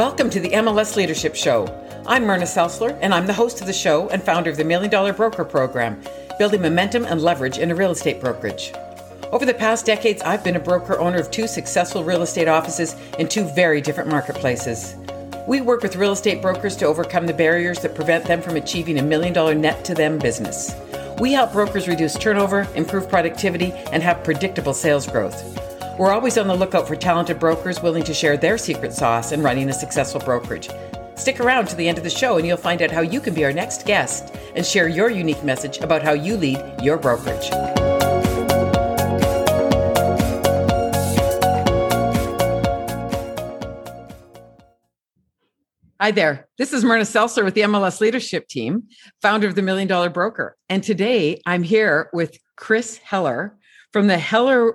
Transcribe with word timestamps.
Welcome 0.00 0.30
to 0.30 0.40
the 0.40 0.52
MLS 0.52 0.96
Leadership 0.96 1.34
Show. 1.34 1.66
I'm 2.06 2.24
Myrna 2.24 2.46
Selsler, 2.46 2.98
and 3.02 3.12
I'm 3.12 3.26
the 3.26 3.34
host 3.34 3.60
of 3.60 3.66
the 3.66 3.74
show 3.74 4.08
and 4.08 4.22
founder 4.22 4.48
of 4.48 4.56
the 4.56 4.64
Million 4.64 4.90
Dollar 4.90 5.12
Broker 5.12 5.44
Program, 5.44 6.00
building 6.38 6.62
momentum 6.62 7.04
and 7.04 7.20
leverage 7.20 7.58
in 7.58 7.70
a 7.70 7.74
real 7.74 7.90
estate 7.90 8.18
brokerage. 8.18 8.72
Over 9.30 9.44
the 9.44 9.52
past 9.52 9.84
decades, 9.84 10.22
I've 10.22 10.42
been 10.42 10.56
a 10.56 10.58
broker 10.58 10.98
owner 10.98 11.18
of 11.18 11.30
two 11.30 11.46
successful 11.46 12.02
real 12.02 12.22
estate 12.22 12.48
offices 12.48 12.96
in 13.18 13.28
two 13.28 13.44
very 13.50 13.82
different 13.82 14.08
marketplaces. 14.08 14.96
We 15.46 15.60
work 15.60 15.82
with 15.82 15.96
real 15.96 16.12
estate 16.12 16.40
brokers 16.40 16.76
to 16.76 16.86
overcome 16.86 17.26
the 17.26 17.34
barriers 17.34 17.80
that 17.80 17.94
prevent 17.94 18.24
them 18.24 18.40
from 18.40 18.56
achieving 18.56 18.98
a 18.98 19.02
million 19.02 19.34
dollar 19.34 19.54
net 19.54 19.84
to 19.84 19.94
them 19.94 20.18
business. 20.18 20.74
We 21.18 21.34
help 21.34 21.52
brokers 21.52 21.88
reduce 21.88 22.16
turnover, 22.16 22.66
improve 22.74 23.06
productivity, 23.06 23.72
and 23.92 24.02
have 24.02 24.24
predictable 24.24 24.72
sales 24.72 25.06
growth. 25.06 25.69
We're 26.00 26.12
always 26.12 26.38
on 26.38 26.48
the 26.48 26.54
lookout 26.54 26.88
for 26.88 26.96
talented 26.96 27.38
brokers 27.38 27.82
willing 27.82 28.04
to 28.04 28.14
share 28.14 28.38
their 28.38 28.56
secret 28.56 28.94
sauce 28.94 29.32
in 29.32 29.42
running 29.42 29.68
a 29.68 29.72
successful 29.74 30.18
brokerage. 30.18 30.70
Stick 31.14 31.40
around 31.40 31.66
to 31.66 31.76
the 31.76 31.86
end 31.86 31.98
of 31.98 32.04
the 32.04 32.08
show 32.08 32.38
and 32.38 32.46
you'll 32.46 32.56
find 32.56 32.80
out 32.80 32.90
how 32.90 33.02
you 33.02 33.20
can 33.20 33.34
be 33.34 33.44
our 33.44 33.52
next 33.52 33.84
guest 33.84 34.34
and 34.56 34.64
share 34.64 34.88
your 34.88 35.10
unique 35.10 35.44
message 35.44 35.76
about 35.80 36.02
how 36.02 36.14
you 36.14 36.38
lead 36.38 36.58
your 36.82 36.96
brokerage. 36.96 37.50
Hi 46.00 46.10
there. 46.10 46.48
This 46.56 46.72
is 46.72 46.82
Myrna 46.82 47.04
Seltzer 47.04 47.44
with 47.44 47.52
the 47.52 47.60
MLS 47.60 48.00
Leadership 48.00 48.48
Team, 48.48 48.84
founder 49.20 49.48
of 49.48 49.54
the 49.54 49.60
Million 49.60 49.86
Dollar 49.86 50.08
Broker. 50.08 50.56
And 50.70 50.82
today 50.82 51.42
I'm 51.44 51.62
here 51.62 52.08
with 52.14 52.38
Chris 52.56 52.96
Heller 52.96 53.58
from 53.92 54.06
the 54.06 54.16
Heller 54.16 54.72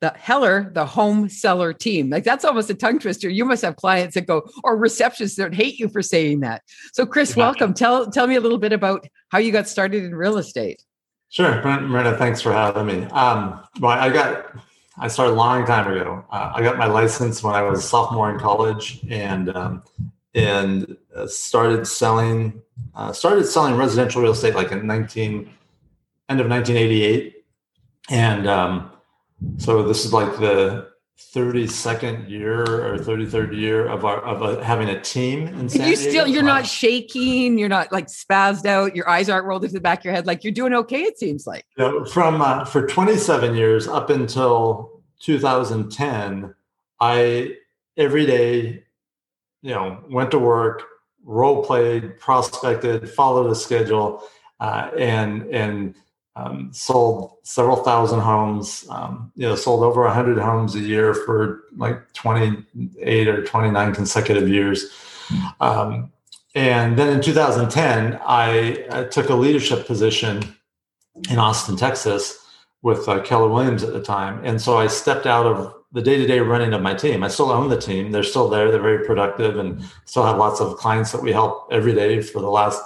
the 0.00 0.12
Heller, 0.16 0.70
the 0.74 0.84
home 0.84 1.28
seller 1.28 1.72
team. 1.72 2.10
Like 2.10 2.24
that's 2.24 2.44
almost 2.44 2.70
a 2.70 2.74
tongue 2.74 2.98
twister. 2.98 3.28
You 3.28 3.44
must 3.44 3.62
have 3.62 3.76
clients 3.76 4.14
that 4.14 4.26
go, 4.26 4.46
or 4.62 4.78
receptionists 4.78 5.36
that 5.36 5.54
hate 5.54 5.78
you 5.78 5.88
for 5.88 6.02
saying 6.02 6.40
that. 6.40 6.62
So, 6.92 7.06
Chris, 7.06 7.34
welcome. 7.36 7.72
Tell 7.74 8.10
tell 8.10 8.26
me 8.26 8.36
a 8.36 8.40
little 8.40 8.58
bit 8.58 8.72
about 8.72 9.06
how 9.30 9.38
you 9.38 9.52
got 9.52 9.68
started 9.68 10.04
in 10.04 10.14
real 10.14 10.38
estate. 10.38 10.82
Sure, 11.28 11.62
Myrna. 11.62 12.16
Thanks 12.16 12.40
for 12.40 12.52
having 12.52 12.86
me. 12.86 13.04
Um, 13.06 13.60
well, 13.80 13.98
I 13.98 14.10
got 14.10 14.52
I 14.98 15.08
started 15.08 15.32
a 15.32 15.34
long 15.34 15.66
time 15.66 15.90
ago. 15.90 16.24
Uh, 16.30 16.52
I 16.54 16.62
got 16.62 16.78
my 16.78 16.86
license 16.86 17.42
when 17.42 17.54
I 17.54 17.62
was 17.62 17.80
a 17.80 17.82
sophomore 17.82 18.30
in 18.30 18.38
college, 18.38 19.00
and 19.08 19.48
um, 19.56 19.82
and 20.34 20.96
uh, 21.14 21.26
started 21.26 21.86
selling 21.86 22.62
uh, 22.94 23.12
started 23.12 23.46
selling 23.46 23.76
residential 23.76 24.22
real 24.22 24.32
estate 24.32 24.54
like 24.54 24.72
in 24.72 24.86
19 24.86 25.50
end 26.28 26.40
of 26.40 26.48
1988 26.48 27.44
and 28.10 28.46
um, 28.46 28.90
so 29.58 29.82
this 29.82 30.04
is 30.04 30.12
like 30.12 30.38
the 30.38 30.88
32nd 31.18 32.28
year 32.28 32.62
or 32.62 32.98
33rd 32.98 33.56
year 33.56 33.86
of 33.86 34.04
our 34.04 34.18
of 34.20 34.42
a, 34.42 34.62
having 34.62 34.88
a 34.88 35.00
team 35.00 35.48
in 35.48 35.68
San 35.68 35.88
you 35.88 35.96
still 35.96 36.26
you're 36.26 36.42
not 36.42 36.66
shaking 36.66 37.58
you're 37.58 37.70
not 37.70 37.90
like 37.90 38.06
spazzed 38.06 38.66
out 38.66 38.94
your 38.94 39.08
eyes 39.08 39.30
aren't 39.30 39.46
rolled 39.46 39.64
into 39.64 39.74
the 39.74 39.80
back 39.80 40.00
of 40.00 40.04
your 40.04 40.14
head 40.14 40.26
like 40.26 40.44
you're 40.44 40.52
doing 40.52 40.74
okay 40.74 41.02
it 41.02 41.18
seems 41.18 41.46
like. 41.46 41.64
You 41.78 41.84
know, 41.84 42.04
from 42.04 42.42
uh, 42.42 42.64
for 42.66 42.86
27 42.86 43.54
years 43.54 43.88
up 43.88 44.10
until 44.10 45.02
2010 45.20 46.54
i 47.00 47.56
every 47.96 48.26
day 48.26 48.86
you 49.66 49.74
know, 49.74 49.98
went 50.08 50.30
to 50.30 50.38
work, 50.38 50.84
role 51.24 51.64
played, 51.64 52.20
prospected, 52.20 53.10
followed 53.10 53.50
a 53.50 53.54
schedule, 53.56 54.22
uh, 54.60 54.90
and 54.96 55.42
and 55.52 55.96
um, 56.36 56.70
sold 56.72 57.38
several 57.42 57.76
thousand 57.76 58.20
homes. 58.20 58.86
Um, 58.90 59.32
you 59.34 59.48
know, 59.48 59.56
sold 59.56 59.82
over 59.82 60.06
hundred 60.08 60.38
homes 60.38 60.74
a 60.74 60.80
year 60.80 61.14
for 61.14 61.64
like 61.76 62.12
twenty 62.12 62.64
eight 63.00 63.26
or 63.26 63.42
twenty 63.44 63.70
nine 63.70 63.94
consecutive 63.94 64.48
years. 64.48 64.92
Um, 65.60 66.12
and 66.54 66.98
then 66.98 67.12
in 67.12 67.20
2010, 67.20 68.18
I, 68.24 68.86
I, 68.90 69.04
took 69.04 69.28
a 69.28 69.34
leadership 69.34 69.86
position 69.86 70.56
in 71.28 71.38
Austin, 71.38 71.76
Texas, 71.76 72.46
with 72.80 73.06
uh, 73.08 73.20
Keller 73.22 73.48
Williams 73.48 73.82
at 73.82 73.92
the 73.92 74.00
time, 74.00 74.40
and 74.44 74.60
so 74.60 74.78
I 74.78 74.86
stepped 74.86 75.26
out 75.26 75.46
of 75.46 75.74
the 75.92 76.02
day-to-day 76.02 76.40
running 76.40 76.74
of 76.74 76.82
my 76.82 76.94
team. 76.94 77.22
I 77.22 77.28
still 77.28 77.50
own 77.50 77.68
the 77.68 77.80
team. 77.80 78.12
They're 78.12 78.22
still 78.22 78.48
there. 78.48 78.70
They're 78.70 78.82
very 78.82 79.06
productive 79.06 79.58
and 79.58 79.82
still 80.04 80.24
have 80.24 80.36
lots 80.36 80.60
of 80.60 80.76
clients 80.76 81.10
that 81.12 81.22
we 81.22 81.32
help 81.32 81.68
every 81.72 81.94
day 81.94 82.20
for 82.20 82.40
the 82.40 82.50
last 82.50 82.82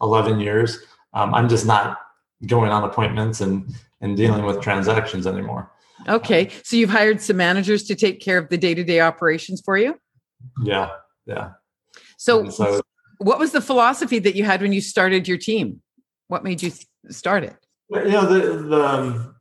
11 0.00 0.38
years. 0.38 0.78
Um, 1.12 1.34
I'm 1.34 1.48
just 1.48 1.66
not 1.66 1.98
going 2.46 2.70
on 2.70 2.84
appointments 2.84 3.40
and 3.40 3.74
and 4.00 4.16
dealing 4.16 4.44
with 4.44 4.60
transactions 4.60 5.26
anymore. 5.26 5.70
Okay. 6.08 6.50
So 6.64 6.76
you've 6.76 6.90
hired 6.90 7.20
some 7.20 7.36
managers 7.36 7.84
to 7.84 7.94
take 7.94 8.20
care 8.20 8.38
of 8.38 8.48
the 8.48 8.58
day-to-day 8.58 9.00
operations 9.00 9.62
for 9.64 9.78
you? 9.78 9.96
Yeah. 10.64 10.90
Yeah. 11.26 11.50
So, 12.16 12.48
so 12.48 12.80
what 13.18 13.38
was 13.38 13.52
the 13.52 13.60
philosophy 13.60 14.18
that 14.18 14.34
you 14.34 14.44
had 14.44 14.60
when 14.60 14.72
you 14.72 14.80
started 14.80 15.28
your 15.28 15.38
team? 15.38 15.80
What 16.26 16.42
made 16.42 16.62
you 16.62 16.72
start 17.10 17.44
it? 17.44 17.56
You 17.90 18.10
know, 18.10 18.26
the 18.26 18.62
the 18.62 18.84
um, 18.84 19.34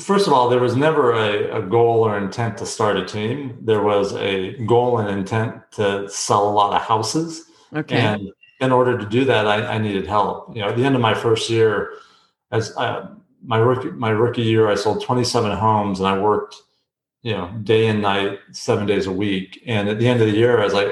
First 0.00 0.26
of 0.26 0.32
all, 0.32 0.48
there 0.48 0.60
was 0.60 0.74
never 0.74 1.12
a, 1.12 1.58
a, 1.58 1.62
goal 1.62 2.04
or 2.04 2.18
intent 2.18 2.58
to 2.58 2.66
start 2.66 2.96
a 2.96 3.04
team. 3.04 3.58
There 3.60 3.82
was 3.82 4.14
a 4.14 4.54
goal 4.64 4.98
and 4.98 5.08
intent 5.08 5.60
to 5.72 6.08
sell 6.08 6.48
a 6.48 6.50
lot 6.50 6.74
of 6.74 6.82
houses. 6.82 7.44
Okay. 7.72 7.98
And 7.98 8.30
in 8.60 8.72
order 8.72 8.98
to 8.98 9.06
do 9.06 9.24
that, 9.26 9.46
I, 9.46 9.74
I 9.74 9.78
needed 9.78 10.06
help. 10.06 10.56
You 10.56 10.62
know, 10.62 10.70
at 10.70 10.76
the 10.76 10.84
end 10.84 10.96
of 10.96 11.00
my 11.00 11.14
first 11.14 11.48
year, 11.48 11.92
as 12.54 12.74
I, 12.76 12.86
uh, 12.86 13.08
my 13.42 13.58
rookie 13.58 13.90
my 13.90 14.10
rookie 14.10 14.42
year, 14.42 14.70
I 14.70 14.74
sold 14.74 15.02
27 15.02 15.50
homes, 15.52 15.98
and 15.98 16.08
I 16.08 16.18
worked, 16.18 16.56
you 17.22 17.32
know, 17.32 17.48
day 17.62 17.88
and 17.88 18.00
night, 18.00 18.38
seven 18.52 18.86
days 18.86 19.06
a 19.06 19.12
week. 19.12 19.62
And 19.66 19.88
at 19.88 19.98
the 19.98 20.08
end 20.08 20.22
of 20.22 20.28
the 20.28 20.36
year, 20.36 20.60
I 20.60 20.64
was 20.64 20.72
like, 20.72 20.88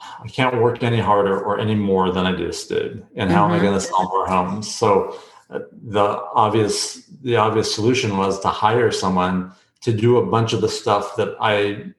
I 0.00 0.28
can't 0.28 0.60
work 0.60 0.82
any 0.82 0.98
harder 0.98 1.38
or 1.38 1.60
any 1.60 1.74
more 1.74 2.10
than 2.10 2.26
I 2.26 2.34
just 2.34 2.68
did. 2.68 3.06
And 3.14 3.30
how 3.30 3.44
mm-hmm. 3.44 3.44
am 3.44 3.50
I 3.52 3.56
mm-hmm. 3.56 3.66
going 3.66 3.80
to 3.80 3.86
sell 3.86 4.08
more 4.08 4.26
homes? 4.26 4.74
So 4.74 5.18
the 5.50 6.20
obvious 6.34 7.04
the 7.22 7.36
obvious 7.36 7.72
solution 7.72 8.16
was 8.16 8.40
to 8.40 8.48
hire 8.48 8.90
someone 8.90 9.52
to 9.82 9.92
do 9.92 10.16
a 10.16 10.26
bunch 10.26 10.52
of 10.52 10.62
the 10.62 10.68
stuff 10.68 11.14
that 11.16 11.36
I 11.40 11.92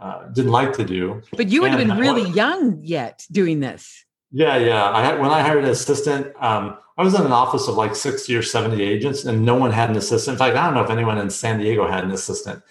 uh, 0.00 0.26
didn't 0.28 0.50
like 0.50 0.72
to 0.74 0.84
do. 0.84 1.22
But 1.36 1.48
you 1.48 1.62
would 1.62 1.70
have 1.70 1.78
been 1.78 1.96
really 1.96 2.28
young 2.30 2.80
yet 2.82 3.26
doing 3.30 3.60
this. 3.60 4.04
Yeah, 4.30 4.56
yeah. 4.56 4.90
I 4.90 5.02
had, 5.02 5.20
when 5.20 5.30
I 5.30 5.40
hired 5.40 5.64
an 5.64 5.70
assistant, 5.70 6.34
um, 6.40 6.76
I 6.98 7.04
was 7.04 7.14
in 7.14 7.24
an 7.24 7.32
office 7.32 7.68
of 7.68 7.76
like 7.76 7.94
sixty 7.94 8.34
or 8.34 8.42
seventy 8.42 8.82
agents, 8.82 9.24
and 9.24 9.44
no 9.44 9.54
one 9.54 9.70
had 9.70 9.88
an 9.88 9.96
assistant. 9.96 10.34
In 10.34 10.38
fact, 10.38 10.56
I 10.56 10.66
don't 10.66 10.74
know 10.74 10.82
if 10.82 10.90
anyone 10.90 11.16
in 11.16 11.30
San 11.30 11.60
Diego 11.60 11.86
had 11.86 12.04
an 12.04 12.10
assistant. 12.10 12.62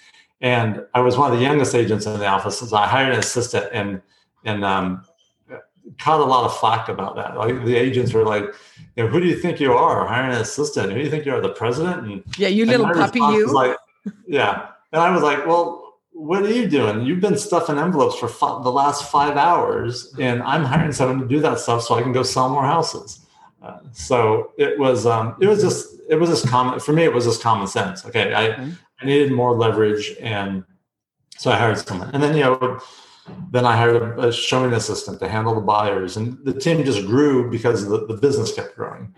And 0.42 0.86
I 0.94 1.00
was 1.00 1.18
one 1.18 1.32
of 1.32 1.38
the 1.38 1.44
youngest 1.44 1.74
agents 1.74 2.06
in 2.06 2.20
the 2.20 2.28
office, 2.28 2.60
so 2.60 2.76
I 2.76 2.86
hired 2.86 3.14
an 3.14 3.20
assistant, 3.20 3.70
and 3.72 4.02
and 4.44 4.66
um, 4.66 5.06
caught 5.98 6.20
a 6.20 6.26
lot 6.26 6.46
of 6.46 6.58
flack 6.58 6.90
about 6.90 7.16
that. 7.16 7.38
Like 7.38 7.64
the 7.64 7.76
agents 7.76 8.14
were 8.14 8.26
like, 8.26 8.44
you 8.96 9.04
know, 9.04 9.08
who 9.08 9.20
do 9.20 9.28
you 9.28 9.38
think 9.38 9.60
you 9.60 9.74
are? 9.74 10.06
Hiring 10.06 10.36
an 10.36 10.42
assistant. 10.42 10.92
Who 10.92 10.98
do 10.98 11.04
you 11.04 11.10
think 11.10 11.26
you 11.26 11.34
are? 11.34 11.42
The 11.42 11.50
president? 11.50 12.06
And 12.06 12.24
yeah, 12.38 12.50
you 12.50 12.66
little 12.66 12.88
puppy, 12.88 13.20
you. 13.20 13.48
Like, 13.54 13.78
yeah. 14.28 14.68
And 14.92 15.02
I 15.02 15.10
was 15.12 15.22
like, 15.22 15.46
well, 15.46 16.00
what 16.12 16.44
are 16.44 16.52
you 16.52 16.68
doing? 16.68 17.02
You've 17.02 17.22
been 17.22 17.38
stuffing 17.38 17.78
envelopes 17.78 18.18
for 18.18 18.28
f- 18.28 18.64
the 18.64 18.72
last 18.72 19.10
five 19.10 19.38
hours, 19.38 20.14
and 20.20 20.42
I'm 20.44 20.64
hiring 20.64 20.92
someone 20.92 21.20
to 21.20 21.28
do 21.28 21.40
that 21.42 21.60
stuff 21.60 21.84
so 21.84 21.96
I 21.96 22.02
can 22.02 22.12
go 22.12 22.24
sell 22.24 22.50
more 22.50 22.64
houses. 22.64 23.26
Uh, 23.68 23.80
so 23.92 24.54
it 24.58 24.80
was, 24.80 25.06
um, 25.06 25.36
it 25.42 25.48
was 25.48 25.62
just, 25.62 26.00
it 26.10 26.16
was 26.16 26.30
just 26.30 26.48
common 26.48 26.80
for 26.80 26.94
me. 26.94 27.04
It 27.04 27.14
was 27.14 27.26
just 27.26 27.42
common 27.42 27.68
sense. 27.68 28.06
Okay, 28.06 28.34
I, 28.34 28.50
mm-hmm. 28.50 28.72
I 29.02 29.06
needed 29.06 29.32
more 29.32 29.56
leverage, 29.56 30.16
and 30.22 30.64
so 31.38 31.52
I 31.52 31.58
hired 31.58 31.78
someone. 31.78 32.10
And 32.14 32.24
then 32.24 32.36
you 32.36 32.44
know, 32.44 32.80
then 33.52 33.66
I 33.66 33.76
hired 33.76 34.02
a, 34.02 34.28
a, 34.28 34.32
showing 34.32 34.74
assistant 34.74 35.20
to 35.20 35.28
handle 35.28 35.54
the 35.54 35.62
buyers, 35.62 36.16
and 36.18 36.38
the 36.46 36.54
team 36.54 36.84
just 36.86 37.06
grew 37.06 37.52
because 37.52 37.88
the, 37.88 38.06
the 38.06 38.16
business 38.16 38.54
kept 38.54 38.76
growing. 38.76 39.14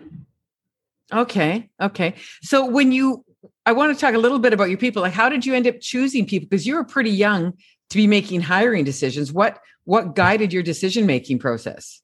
Okay. 1.14 1.70
Okay. 1.82 2.16
So 2.42 2.66
when 2.66 2.92
you, 2.92 3.24
I 3.66 3.72
want 3.72 3.96
to 3.96 4.00
talk 4.00 4.16
a 4.16 4.20
little 4.20 4.40
bit 4.40 4.54
about 4.54 4.70
your 4.70 4.78
people. 4.78 5.02
Like, 5.02 5.14
how 5.14 5.30
did 5.30 5.46
you 5.46 5.54
end 5.54 5.68
up 5.68 5.80
choosing 5.80 6.26
people? 6.26 6.48
Because 6.50 6.66
you 6.66 6.76
were 6.76 6.84
pretty 6.84 7.12
young 7.12 7.54
to 7.90 7.98
be 7.98 8.08
making 8.08 8.42
hiring 8.42 8.84
decisions. 8.84 9.32
What 9.32 9.60
what 9.86 10.16
guided 10.16 10.54
your 10.54 10.62
decision 10.62 11.06
making 11.06 11.40
process? 11.40 12.02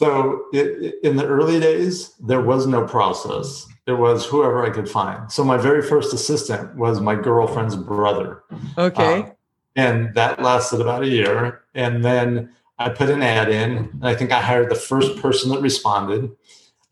So 0.00 0.46
it, 0.54 0.94
in 1.02 1.16
the 1.16 1.26
early 1.26 1.60
days, 1.60 2.14
there 2.20 2.40
was 2.40 2.66
no 2.66 2.86
process. 2.86 3.66
It 3.86 3.92
was 3.92 4.24
whoever 4.24 4.64
I 4.64 4.70
could 4.70 4.88
find. 4.88 5.30
So 5.30 5.44
my 5.44 5.58
very 5.58 5.82
first 5.82 6.14
assistant 6.14 6.74
was 6.74 7.02
my 7.02 7.14
girlfriend's 7.14 7.76
brother. 7.76 8.42
Okay. 8.78 9.20
Uh, 9.20 9.30
and 9.76 10.14
that 10.14 10.40
lasted 10.40 10.80
about 10.80 11.02
a 11.02 11.06
year. 11.06 11.64
And 11.74 12.02
then 12.02 12.48
I 12.78 12.88
put 12.88 13.10
an 13.10 13.22
ad 13.22 13.50
in, 13.50 13.90
and 13.92 14.00
I 14.02 14.14
think 14.14 14.32
I 14.32 14.40
hired 14.40 14.70
the 14.70 14.74
first 14.74 15.18
person 15.18 15.50
that 15.50 15.60
responded, 15.60 16.30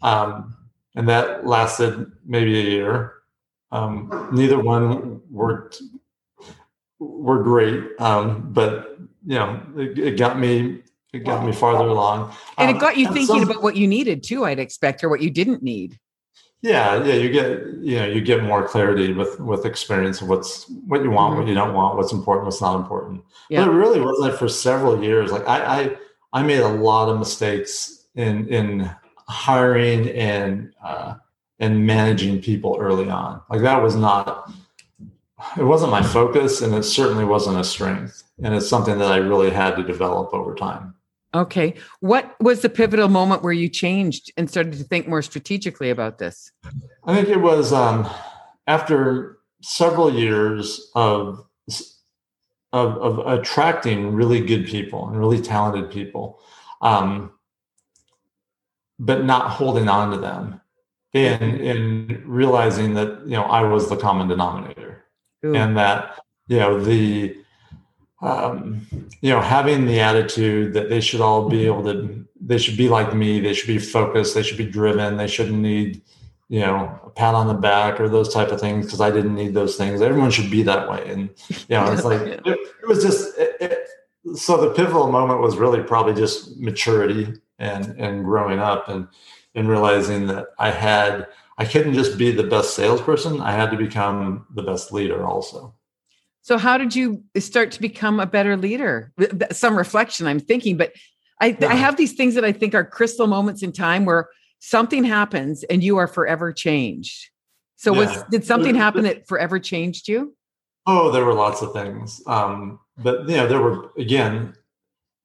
um, 0.02 0.54
and 0.94 1.08
that 1.08 1.46
lasted 1.46 2.12
maybe 2.26 2.60
a 2.60 2.70
year. 2.70 3.14
Um, 3.72 4.28
neither 4.34 4.60
one 4.60 5.22
worked 5.30 5.80
were 6.98 7.42
great, 7.42 7.98
um, 8.00 8.52
but 8.52 8.98
you 9.26 9.36
know, 9.36 9.62
it, 9.78 9.98
it, 9.98 10.18
got 10.18 10.38
me 10.38 10.82
it 11.20 11.24
got 11.24 11.44
me 11.44 11.52
farther 11.52 11.86
along, 11.86 12.34
and 12.56 12.70
it 12.70 12.80
got 12.80 12.96
you 12.96 13.06
thinking 13.06 13.40
some, 13.40 13.50
about 13.50 13.62
what 13.62 13.76
you 13.76 13.86
needed 13.86 14.22
too. 14.22 14.44
I'd 14.44 14.58
expect, 14.58 15.02
or 15.04 15.08
what 15.08 15.20
you 15.20 15.30
didn't 15.30 15.62
need. 15.62 15.98
Yeah, 16.60 17.04
yeah, 17.04 17.14
you 17.14 17.30
get 17.30 17.66
you 17.80 17.96
know 17.96 18.06
you 18.06 18.20
get 18.20 18.42
more 18.42 18.66
clarity 18.66 19.12
with 19.12 19.38
with 19.38 19.64
experience 19.64 20.20
of 20.20 20.28
what's 20.28 20.68
what 20.86 21.02
you 21.02 21.10
want, 21.10 21.32
mm-hmm. 21.32 21.40
what 21.40 21.48
you 21.48 21.54
don't 21.54 21.74
want, 21.74 21.96
what's 21.96 22.12
important, 22.12 22.46
what's 22.46 22.60
not 22.60 22.76
important. 22.76 23.22
Yeah. 23.48 23.64
But 23.64 23.72
it 23.72 23.76
really 23.76 24.00
wasn't 24.00 24.38
for 24.38 24.48
several 24.48 25.02
years. 25.02 25.30
Like 25.30 25.46
I, 25.46 25.82
I 25.82 25.96
I 26.32 26.42
made 26.42 26.60
a 26.60 26.68
lot 26.68 27.08
of 27.08 27.18
mistakes 27.18 28.06
in 28.14 28.48
in 28.48 28.90
hiring 29.28 30.10
and 30.10 30.72
uh, 30.82 31.14
and 31.60 31.86
managing 31.86 32.42
people 32.42 32.76
early 32.80 33.08
on. 33.08 33.40
Like 33.48 33.62
that 33.62 33.82
was 33.82 33.94
not 33.94 34.50
it 35.56 35.62
wasn't 35.62 35.92
my 35.92 36.02
focus, 36.02 36.62
and 36.62 36.74
it 36.74 36.82
certainly 36.82 37.24
wasn't 37.24 37.60
a 37.60 37.64
strength. 37.64 38.24
And 38.42 38.54
it's 38.54 38.68
something 38.68 38.98
that 38.98 39.12
I 39.12 39.16
really 39.16 39.50
had 39.50 39.76
to 39.76 39.82
develop 39.82 40.34
over 40.34 40.54
time. 40.54 40.94
Okay. 41.34 41.74
What 42.00 42.34
was 42.40 42.62
the 42.62 42.68
pivotal 42.68 43.08
moment 43.08 43.42
where 43.42 43.52
you 43.52 43.68
changed 43.68 44.32
and 44.36 44.48
started 44.48 44.72
to 44.74 44.84
think 44.84 45.06
more 45.06 45.22
strategically 45.22 45.90
about 45.90 46.18
this? 46.18 46.50
I 47.04 47.14
think 47.14 47.28
it 47.28 47.40
was 47.40 47.72
um, 47.72 48.08
after 48.66 49.38
several 49.62 50.12
years 50.12 50.90
of, 50.94 51.44
of, 52.72 52.96
of 52.96 53.18
attracting 53.26 54.14
really 54.14 54.40
good 54.40 54.66
people 54.66 55.08
and 55.08 55.18
really 55.18 55.40
talented 55.40 55.90
people, 55.90 56.40
um, 56.80 57.32
but 58.98 59.24
not 59.24 59.50
holding 59.50 59.88
on 59.88 60.10
to 60.12 60.18
them, 60.18 60.60
and 61.14 61.60
and 61.60 62.26
realizing 62.26 62.94
that 62.94 63.20
you 63.24 63.32
know 63.32 63.44
I 63.44 63.62
was 63.62 63.88
the 63.88 63.96
common 63.96 64.28
denominator, 64.28 65.04
Ooh. 65.46 65.54
and 65.54 65.76
that 65.76 66.20
you 66.48 66.58
know 66.58 66.80
the 66.80 67.36
um, 68.20 68.86
you 69.20 69.30
know, 69.30 69.40
having 69.40 69.86
the 69.86 70.00
attitude 70.00 70.72
that 70.74 70.88
they 70.88 71.00
should 71.00 71.20
all 71.20 71.48
be 71.48 71.66
able 71.66 71.84
to, 71.84 72.26
they 72.40 72.58
should 72.58 72.76
be 72.76 72.88
like 72.88 73.14
me, 73.14 73.40
they 73.40 73.54
should 73.54 73.68
be 73.68 73.78
focused, 73.78 74.34
they 74.34 74.42
should 74.42 74.58
be 74.58 74.66
driven, 74.66 75.16
they 75.16 75.28
shouldn't 75.28 75.58
need, 75.58 76.02
you 76.48 76.60
know, 76.60 76.98
a 77.04 77.10
pat 77.10 77.34
on 77.34 77.46
the 77.46 77.54
back 77.54 78.00
or 78.00 78.08
those 78.08 78.32
type 78.32 78.50
of 78.50 78.60
things 78.60 78.86
because 78.86 79.00
I 79.00 79.10
didn't 79.10 79.34
need 79.34 79.54
those 79.54 79.76
things. 79.76 80.02
Everyone 80.02 80.30
should 80.30 80.50
be 80.50 80.62
that 80.64 80.90
way, 80.90 81.08
and 81.08 81.30
you 81.48 81.76
know, 81.76 81.92
it's 81.92 82.04
like 82.10 82.20
it, 82.20 82.40
it 82.44 82.88
was 82.88 83.02
just. 83.02 83.38
It, 83.38 83.56
it, 83.60 83.88
so 84.34 84.60
the 84.60 84.74
pivotal 84.74 85.10
moment 85.10 85.40
was 85.40 85.56
really 85.56 85.82
probably 85.82 86.14
just 86.14 86.58
maturity 86.58 87.32
and 87.58 87.86
and 87.98 88.24
growing 88.24 88.58
up 88.58 88.88
and 88.88 89.08
and 89.54 89.68
realizing 89.68 90.26
that 90.26 90.48
I 90.58 90.70
had 90.70 91.28
I 91.56 91.64
couldn't 91.64 91.94
just 91.94 92.18
be 92.18 92.30
the 92.30 92.44
best 92.44 92.74
salesperson. 92.74 93.40
I 93.40 93.52
had 93.52 93.70
to 93.70 93.76
become 93.76 94.46
the 94.54 94.62
best 94.62 94.92
leader 94.92 95.26
also. 95.26 95.74
So, 96.48 96.56
how 96.56 96.78
did 96.78 96.96
you 96.96 97.22
start 97.36 97.72
to 97.72 97.80
become 97.82 98.20
a 98.20 98.24
better 98.24 98.56
leader? 98.56 99.12
Some 99.52 99.76
reflection, 99.76 100.26
I'm 100.26 100.40
thinking, 100.40 100.78
but 100.78 100.94
I, 101.42 101.54
yeah. 101.60 101.68
I 101.68 101.74
have 101.74 101.98
these 101.98 102.14
things 102.14 102.34
that 102.36 102.44
I 102.44 102.52
think 102.52 102.74
are 102.74 102.86
crystal 102.86 103.26
moments 103.26 103.62
in 103.62 103.70
time 103.70 104.06
where 104.06 104.30
something 104.58 105.04
happens 105.04 105.62
and 105.64 105.84
you 105.84 105.98
are 105.98 106.06
forever 106.06 106.54
changed. 106.54 107.28
So, 107.76 107.92
yeah. 107.92 107.98
was 107.98 108.24
did 108.30 108.46
something 108.46 108.74
happen 108.74 109.02
that 109.02 109.28
forever 109.28 109.58
changed 109.58 110.08
you? 110.08 110.34
Oh, 110.86 111.10
there 111.10 111.26
were 111.26 111.34
lots 111.34 111.60
of 111.60 111.74
things, 111.74 112.22
um, 112.26 112.78
but 112.96 113.28
you 113.28 113.36
know, 113.36 113.46
there 113.46 113.60
were 113.60 113.90
again 113.98 114.54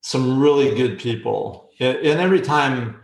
some 0.02 0.42
really 0.42 0.76
good 0.76 1.00
people, 1.00 1.70
and, 1.80 2.20
every 2.20 2.42
time 2.42 3.00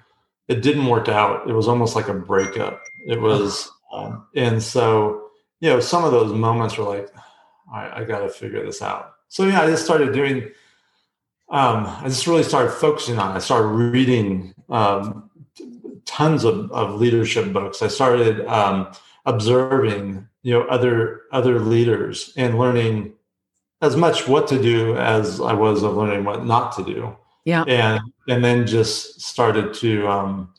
it 0.50 0.62
didn't 0.62 0.88
work 0.88 1.08
out, 1.08 1.50
it 1.50 1.54
was 1.54 1.70
almost 1.70 1.96
like 1.96 2.10
a 2.10 2.14
breakup. 2.14 2.82
It 3.08 3.22
was, 3.22 3.72
um, 3.94 4.28
and 4.36 4.62
so 4.62 5.30
you 5.62 5.70
know, 5.70 5.80
some 5.80 6.04
of 6.04 6.12
those 6.12 6.34
moments 6.34 6.78
were 6.78 6.84
like, 6.84 7.08
I, 7.72 8.02
I 8.02 8.04
got 8.04 8.20
to 8.20 8.30
figure 8.30 8.66
this 8.66 8.82
out. 8.82 9.14
So 9.28 9.46
yeah, 9.46 9.62
I 9.62 9.68
just 9.68 9.86
started 9.86 10.14
doing. 10.14 10.52
Um, 11.50 11.88
I 11.88 12.04
just 12.06 12.28
really 12.28 12.44
started 12.44 12.72
focusing 12.72 13.18
on. 13.18 13.32
It. 13.32 13.36
I 13.36 13.40
started 13.40 13.68
reading 13.68 14.54
um, 14.70 15.30
tons 16.06 16.44
of, 16.44 16.72
of 16.72 17.00
leadership 17.00 17.54
books. 17.54 17.82
I 17.82 17.88
started 17.88 18.46
um, 18.48 18.92
observing, 19.26 20.28
you 20.42 20.54
know, 20.54 20.64
other 20.64 21.22
other 21.32 21.60
leaders 21.60 22.34
and 22.38 22.58
learning 22.58 23.14
as 23.82 23.96
much 23.96 24.28
what 24.28 24.48
to 24.48 24.62
do 24.62 24.98
as 24.98 25.40
I 25.40 25.54
was 25.54 25.84
of 25.84 25.96
learning 25.96 26.26
what 26.26 26.46
not 26.46 26.76
to 26.78 26.84
do. 26.84 27.16
Yeah, 27.46 27.64
and 27.68 28.02
and 28.28 28.44
then 28.44 28.68
just 28.68 29.22
started 29.22 29.74
to, 29.76 30.08
um, 30.08 30.54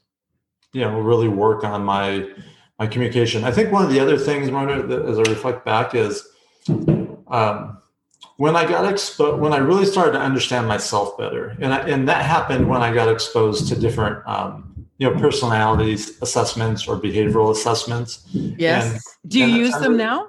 you 0.72 0.80
know, 0.80 1.00
really 1.00 1.28
work 1.28 1.64
on 1.64 1.84
my 1.84 2.28
my 2.78 2.86
communication. 2.86 3.44
I 3.44 3.52
think 3.52 3.70
one 3.70 3.84
of 3.84 3.90
the 3.90 4.00
other 4.00 4.16
things, 4.16 4.50
Mona, 4.50 4.86
as 5.06 5.18
I 5.18 5.22
reflect 5.22 5.64
back, 5.64 5.94
is 5.94 6.26
um, 7.30 7.78
when 8.36 8.56
I 8.56 8.66
got 8.66 8.90
exposed, 8.90 9.40
when 9.40 9.52
I 9.52 9.58
really 9.58 9.84
started 9.86 10.12
to 10.12 10.20
understand 10.20 10.66
myself 10.66 11.16
better, 11.16 11.56
and 11.60 11.72
I, 11.72 11.88
and 11.88 12.08
that 12.08 12.24
happened 12.24 12.68
when 12.68 12.82
I 12.82 12.92
got 12.92 13.08
exposed 13.08 13.68
to 13.68 13.78
different, 13.78 14.26
um, 14.26 14.86
you 14.98 15.08
know, 15.08 15.18
personalities 15.18 16.20
assessments 16.22 16.86
or 16.86 16.98
behavioral 16.98 17.50
assessments. 17.50 18.26
Yes. 18.32 18.92
And, 18.92 19.00
Do 19.30 19.38
you 19.38 19.46
use 19.46 19.74
them 19.74 19.96
now? 19.96 20.28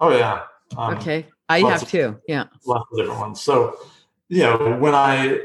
Oh 0.00 0.16
yeah. 0.16 0.42
Um, 0.76 0.96
okay, 0.96 1.26
I 1.48 1.60
have 1.60 1.82
of, 1.82 1.88
too. 1.88 2.20
Yeah. 2.26 2.44
Lots 2.66 2.86
of 2.92 2.98
different 2.98 3.20
ones. 3.20 3.40
So, 3.40 3.76
you 4.28 4.42
know, 4.42 4.76
when 4.78 4.94
I 4.94 5.40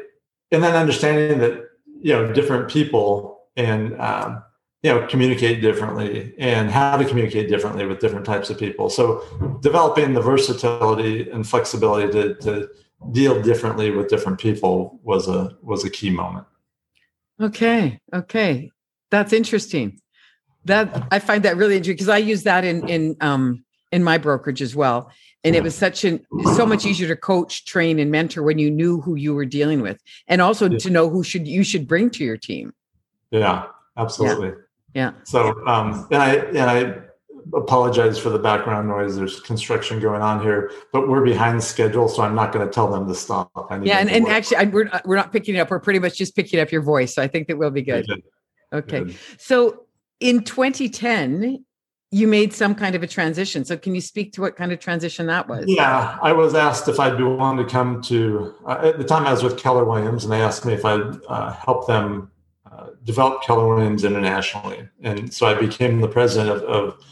and 0.51 0.63
then 0.63 0.75
understanding 0.75 1.39
that 1.39 1.69
you 2.01 2.13
know 2.13 2.31
different 2.31 2.69
people 2.69 3.41
and 3.57 3.99
um, 3.99 4.43
you 4.85 4.93
know 4.93 5.07
communicate 5.07 5.61
differently 5.61 6.31
and 6.37 6.69
how 6.69 6.95
to 6.95 7.03
communicate 7.05 7.49
differently 7.49 7.87
with 7.87 7.99
different 7.99 8.23
types 8.23 8.51
of 8.51 8.59
people. 8.59 8.87
So 8.87 9.23
developing 9.61 10.13
the 10.13 10.21
versatility 10.21 11.27
and 11.31 11.47
flexibility 11.47 12.11
to, 12.13 12.35
to 12.35 12.69
deal 13.11 13.41
differently 13.41 13.89
with 13.89 14.09
different 14.09 14.39
people 14.39 14.99
was 15.01 15.27
a 15.27 15.57
was 15.63 15.83
a 15.85 15.89
key 15.89 16.11
moment. 16.11 16.45
Okay 17.41 17.99
okay. 18.13 18.69
That's 19.09 19.33
interesting. 19.33 19.99
That 20.65 21.07
i 21.09 21.17
find 21.17 21.41
that 21.45 21.57
really 21.57 21.77
interesting 21.77 21.95
because 21.95 22.09
i 22.09 22.17
use 22.17 22.43
that 22.43 22.63
in 22.63 22.87
in 22.87 23.15
um 23.21 23.65
in 23.91 24.03
my 24.03 24.19
brokerage 24.19 24.61
as 24.61 24.75
well. 24.75 25.11
And 25.43 25.55
it 25.55 25.63
was 25.63 25.75
such 25.75 26.03
an 26.03 26.23
so 26.53 26.63
much 26.63 26.85
easier 26.85 27.07
to 27.07 27.15
coach 27.15 27.65
train 27.65 27.97
and 27.97 28.11
mentor 28.11 28.43
when 28.43 28.59
you 28.59 28.69
knew 28.69 29.01
who 29.01 29.15
you 29.15 29.33
were 29.33 29.45
dealing 29.45 29.81
with 29.81 29.99
and 30.27 30.43
also 30.43 30.69
yeah. 30.69 30.77
to 30.77 30.89
know 30.91 31.09
who 31.09 31.23
should 31.23 31.47
you 31.47 31.63
should 31.63 31.87
bring 31.87 32.11
to 32.11 32.23
your 32.23 32.37
team. 32.37 32.71
Yeah 33.31 33.65
absolutely. 33.97 34.49
yeah. 34.49 34.55
Yeah. 34.95 35.11
So, 35.25 35.49
um, 35.67 36.07
and 36.09 36.21
I 36.21 36.35
and 36.35 36.57
I 36.57 36.95
apologize 37.53 38.17
for 38.17 38.29
the 38.29 38.39
background 38.39 38.87
noise. 38.87 39.17
There's 39.17 39.41
construction 39.41 39.99
going 39.99 40.21
on 40.21 40.41
here, 40.41 40.71
but 40.93 41.09
we're 41.09 41.23
behind 41.23 41.61
schedule, 41.61 42.07
so 42.07 42.23
I'm 42.23 42.33
not 42.33 42.53
going 42.53 42.65
to 42.65 42.73
tell 42.73 42.89
them 42.89 43.05
to 43.07 43.13
stop. 43.13 43.51
yeah, 43.83 43.99
and, 43.99 44.09
and 44.09 44.27
actually, 44.29 44.57
I, 44.57 44.63
we're 44.63 44.89
we're 45.03 45.17
not 45.17 45.33
picking 45.33 45.55
it 45.55 45.59
up. 45.59 45.69
We're 45.69 45.81
pretty 45.81 45.99
much 45.99 46.17
just 46.17 46.33
picking 46.33 46.61
up 46.61 46.71
your 46.71 46.81
voice, 46.81 47.13
so 47.13 47.21
I 47.21 47.27
think 47.27 47.47
that 47.49 47.57
will 47.57 47.71
be 47.71 47.81
good. 47.81 48.07
Okay. 48.73 49.03
Good. 49.03 49.17
So, 49.37 49.85
in 50.21 50.43
2010, 50.43 51.65
you 52.11 52.27
made 52.27 52.53
some 52.53 52.73
kind 52.73 52.95
of 52.95 53.03
a 53.03 53.07
transition. 53.07 53.65
So, 53.65 53.75
can 53.75 53.95
you 53.95 54.01
speak 54.01 54.31
to 54.33 54.41
what 54.41 54.55
kind 54.55 54.71
of 54.71 54.79
transition 54.79 55.27
that 55.27 55.49
was? 55.49 55.65
Yeah, 55.67 56.17
I 56.21 56.31
was 56.31 56.55
asked 56.55 56.87
if 56.87 57.01
I'd 57.01 57.17
be 57.17 57.23
willing 57.23 57.57
to 57.57 57.65
come 57.65 58.01
to. 58.03 58.55
Uh, 58.65 58.91
at 58.93 58.97
the 58.97 59.03
time, 59.03 59.27
I 59.27 59.31
was 59.31 59.43
with 59.43 59.57
Keller 59.57 59.83
Williams, 59.83 60.23
and 60.23 60.31
they 60.31 60.41
asked 60.41 60.65
me 60.65 60.71
if 60.71 60.85
I'd 60.85 61.17
uh, 61.27 61.51
help 61.51 61.85
them 61.85 62.31
developed 63.03 63.45
Keller 63.45 63.67
Williams 63.67 64.03
internationally. 64.03 64.87
And 65.01 65.33
so 65.33 65.45
I 65.47 65.53
became 65.53 66.01
the 66.01 66.07
president 66.07 66.49
of, 66.49 66.63
of 66.63 67.05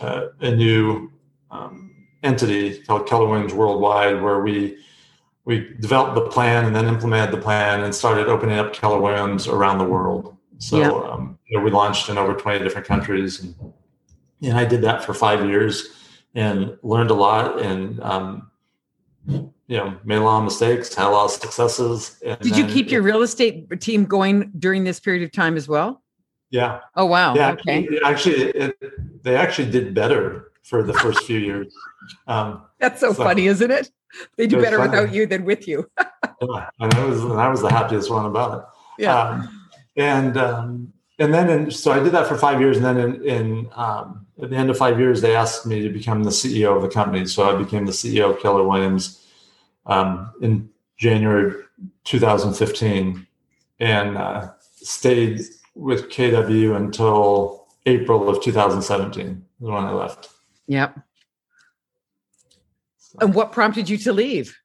uh, 0.00 0.26
a 0.40 0.54
new 0.54 1.10
um, 1.50 2.06
entity 2.22 2.78
called 2.80 3.06
Keller 3.06 3.26
Williams 3.26 3.54
Worldwide, 3.54 4.22
where 4.22 4.40
we 4.40 4.78
we 5.44 5.74
developed 5.80 6.14
the 6.14 6.28
plan 6.28 6.66
and 6.66 6.76
then 6.76 6.86
implemented 6.86 7.34
the 7.34 7.42
plan 7.42 7.82
and 7.82 7.94
started 7.94 8.26
opening 8.26 8.58
up 8.58 8.74
Keller 8.74 9.00
Williams 9.00 9.48
around 9.48 9.78
the 9.78 9.84
world. 9.84 10.36
So 10.58 10.78
yeah. 10.78 11.10
um, 11.10 11.38
you 11.46 11.56
know, 11.56 11.64
we 11.64 11.70
launched 11.70 12.10
in 12.10 12.18
over 12.18 12.34
20 12.34 12.62
different 12.62 12.86
countries. 12.86 13.42
And, 13.42 13.54
and 14.42 14.58
I 14.58 14.66
did 14.66 14.82
that 14.82 15.02
for 15.02 15.14
five 15.14 15.46
years 15.46 15.88
and 16.34 16.76
learned 16.82 17.10
a 17.10 17.14
lot 17.14 17.62
and 17.62 17.98
um, 18.02 18.50
you 19.68 19.76
know, 19.76 19.94
made 20.02 20.16
a 20.16 20.22
lot 20.22 20.38
of 20.38 20.44
mistakes, 20.44 20.94
had 20.94 21.06
a 21.06 21.10
lot 21.10 21.26
of 21.26 21.30
successes. 21.30 22.18
Did 22.22 22.40
then, 22.40 22.54
you 22.54 22.66
keep 22.66 22.90
your 22.90 23.02
real 23.02 23.22
estate 23.22 23.80
team 23.80 24.06
going 24.06 24.50
during 24.58 24.82
this 24.82 24.98
period 24.98 25.22
of 25.22 25.30
time 25.30 25.56
as 25.56 25.68
well? 25.68 26.02
Yeah. 26.50 26.80
Oh 26.96 27.04
wow. 27.04 27.34
Yeah. 27.34 27.52
Okay. 27.52 27.86
Actually, 28.02 28.36
it, 28.36 29.22
they 29.22 29.36
actually 29.36 29.70
did 29.70 29.94
better 29.94 30.50
for 30.64 30.82
the 30.82 30.94
first 30.94 31.22
few 31.24 31.38
years. 31.38 31.72
Um, 32.26 32.62
That's 32.78 32.98
so, 32.98 33.12
so, 33.12 33.22
funny, 33.22 33.46
isn't 33.46 33.70
it? 33.70 33.90
They 34.38 34.46
do 34.46 34.60
better 34.60 34.78
funny. 34.78 34.90
without 34.90 35.14
you 35.14 35.26
than 35.26 35.44
with 35.44 35.68
you. 35.68 35.90
yeah, 35.98 36.70
and 36.80 36.94
I 36.94 37.04
was 37.04 37.22
and 37.22 37.38
I 37.38 37.48
was 37.50 37.60
the 37.60 37.68
happiest 37.68 38.10
one 38.10 38.24
about 38.24 38.58
it. 38.58 39.02
Yeah. 39.02 39.18
Um, 39.18 39.68
and 39.96 40.36
um, 40.38 40.92
and 41.18 41.34
then 41.34 41.50
in, 41.50 41.70
so 41.70 41.92
I 41.92 41.98
did 41.98 42.12
that 42.12 42.26
for 42.26 42.38
five 42.38 42.58
years, 42.58 42.78
and 42.78 42.86
then 42.86 42.98
in, 42.98 43.22
in 43.24 43.70
um, 43.74 44.26
at 44.42 44.48
the 44.48 44.56
end 44.56 44.70
of 44.70 44.78
five 44.78 44.98
years, 44.98 45.20
they 45.20 45.36
asked 45.36 45.66
me 45.66 45.82
to 45.82 45.90
become 45.90 46.24
the 46.24 46.30
CEO 46.30 46.74
of 46.74 46.80
the 46.80 46.88
company. 46.88 47.26
So 47.26 47.54
I 47.54 47.62
became 47.62 47.84
the 47.84 47.92
CEO 47.92 48.30
of 48.30 48.40
Keller 48.40 48.66
Williams 48.66 49.27
um, 49.88 50.32
in 50.40 50.68
January 50.96 51.62
2015 52.04 53.26
and 53.80 54.16
uh, 54.16 54.50
stayed 54.74 55.40
with 55.74 56.10
KW 56.10 56.76
until 56.76 57.66
April 57.86 58.28
of 58.28 58.42
2017 58.42 59.44
when 59.58 59.84
I 59.84 59.90
left. 59.90 60.28
Yep. 60.66 60.98
So. 62.98 63.18
And 63.20 63.34
what 63.34 63.52
prompted 63.52 63.88
you 63.88 63.96
to 63.98 64.12
leave? 64.12 64.56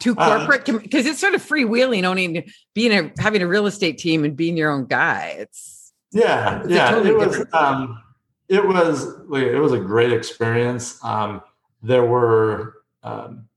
To 0.00 0.10
um, 0.10 0.16
corporate 0.16 0.66
because 0.66 1.06
um, 1.06 1.10
it's 1.10 1.20
sort 1.20 1.34
of 1.34 1.42
freewheeling, 1.42 2.04
owning, 2.04 2.44
being 2.74 2.92
a 2.92 3.10
having 3.20 3.40
a 3.40 3.48
real 3.48 3.66
estate 3.66 3.96
team 3.96 4.22
and 4.22 4.36
being 4.36 4.56
your 4.56 4.70
own 4.70 4.84
guy. 4.84 5.36
It's 5.38 5.92
yeah, 6.12 6.60
it's 6.60 6.70
yeah. 6.70 6.90
Totally 6.90 7.10
it 7.10 7.16
was. 7.16 7.46
Um, 7.54 8.02
it 8.48 8.64
was 8.64 9.06
like 9.28 9.44
it 9.44 9.58
was 9.58 9.72
a 9.72 9.78
great 9.78 10.12
experience. 10.12 11.02
Um, 11.02 11.40
there 11.82 12.04
were 12.04 12.74
um, 13.02 13.47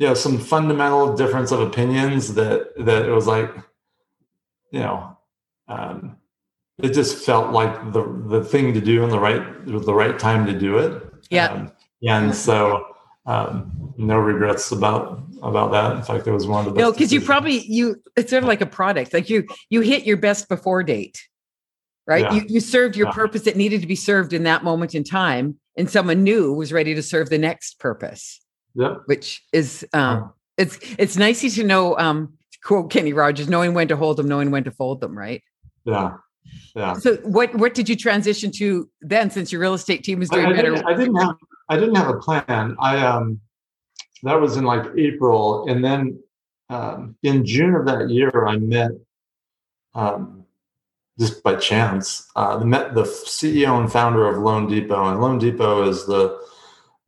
you 0.00 0.06
know 0.06 0.14
some 0.14 0.38
fundamental 0.38 1.14
difference 1.14 1.52
of 1.52 1.60
opinions 1.60 2.34
that 2.34 2.72
that 2.78 3.04
it 3.04 3.12
was 3.12 3.26
like 3.26 3.54
you 4.72 4.80
know 4.80 5.16
um, 5.68 6.16
it 6.78 6.92
just 6.94 7.24
felt 7.24 7.52
like 7.52 7.92
the 7.92 8.02
the 8.26 8.42
thing 8.42 8.74
to 8.74 8.80
do 8.80 9.04
and 9.04 9.12
the 9.12 9.20
right 9.20 9.66
the 9.66 9.94
right 9.94 10.18
time 10.18 10.46
to 10.46 10.58
do 10.58 10.78
it. 10.78 11.02
Yeah. 11.30 11.48
Um, 11.48 11.72
and 12.02 12.34
so 12.34 12.86
um, 13.26 13.92
no 13.98 14.18
regrets 14.18 14.72
about 14.72 15.22
about 15.42 15.70
that. 15.72 15.96
In 15.96 16.02
fact, 16.02 16.26
it 16.26 16.32
was 16.32 16.46
one 16.46 16.60
of 16.60 16.64
the 16.66 16.72
best. 16.72 16.80
No, 16.80 16.92
because 16.92 17.12
you 17.12 17.20
probably 17.20 17.60
you 17.66 18.02
it's 18.16 18.30
sort 18.30 18.42
of 18.42 18.48
like 18.48 18.62
a 18.62 18.66
product. 18.66 19.12
Like 19.12 19.28
you 19.28 19.46
you 19.68 19.82
hit 19.82 20.04
your 20.04 20.16
best 20.16 20.48
before 20.48 20.82
date, 20.82 21.20
right? 22.06 22.22
Yeah. 22.22 22.32
You 22.32 22.42
you 22.48 22.60
served 22.60 22.96
your 22.96 23.08
Yeah. 23.08 23.12
purpose 23.12 23.42
that 23.42 23.56
needed 23.56 23.82
to 23.82 23.86
be 23.86 23.96
served 23.96 24.32
in 24.32 24.44
that 24.44 24.64
moment 24.64 24.94
in 24.94 25.04
time, 25.04 25.58
and 25.76 25.90
someone 25.90 26.24
new 26.24 26.54
was 26.54 26.72
ready 26.72 26.94
to 26.94 27.02
serve 27.02 27.28
the 27.28 27.38
next 27.38 27.78
purpose, 27.78 28.40
Yep. 28.74 29.02
which 29.06 29.44
is 29.52 29.86
um 29.92 30.32
it's 30.56 30.78
it's 30.98 31.16
nice 31.16 31.54
to 31.54 31.64
know 31.64 31.98
um 31.98 32.34
quote 32.62 32.90
Kenny 32.90 33.12
Rogers, 33.12 33.48
knowing 33.48 33.74
when 33.74 33.88
to 33.88 33.96
hold 33.96 34.16
them, 34.16 34.28
knowing 34.28 34.50
when 34.50 34.64
to 34.64 34.70
fold 34.70 35.00
them, 35.00 35.16
right? 35.16 35.42
Yeah. 35.84 36.16
Yeah. 36.74 36.94
So 36.94 37.16
what 37.16 37.54
what 37.54 37.74
did 37.74 37.88
you 37.88 37.96
transition 37.96 38.50
to 38.52 38.88
then 39.00 39.30
since 39.30 39.52
your 39.52 39.60
real 39.60 39.74
estate 39.74 40.04
team 40.04 40.18
was 40.18 40.28
doing 40.28 40.46
I 40.46 40.52
better? 40.52 40.74
didn't, 40.74 40.86
I 40.86 40.94
didn't 40.94 41.16
have 41.16 41.36
I 41.68 41.76
didn't 41.76 41.94
have 41.94 42.08
a 42.08 42.18
plan. 42.18 42.76
I 42.80 43.04
um 43.04 43.40
that 44.22 44.40
was 44.40 44.56
in 44.56 44.64
like 44.64 44.84
April, 44.96 45.66
and 45.68 45.84
then 45.84 46.18
um, 46.68 47.16
in 47.22 47.44
June 47.44 47.74
of 47.74 47.86
that 47.86 48.10
year, 48.10 48.46
I 48.46 48.56
met 48.58 48.92
um, 49.94 50.44
just 51.18 51.42
by 51.42 51.56
chance. 51.56 52.28
Uh, 52.36 52.58
the 52.58 52.66
met 52.66 52.94
the 52.94 53.02
CEO 53.02 53.80
and 53.80 53.90
founder 53.90 54.26
of 54.26 54.36
loanDepot, 54.36 55.12
and 55.12 55.20
loanDepot 55.20 55.88
is 55.88 56.06
the 56.06 56.38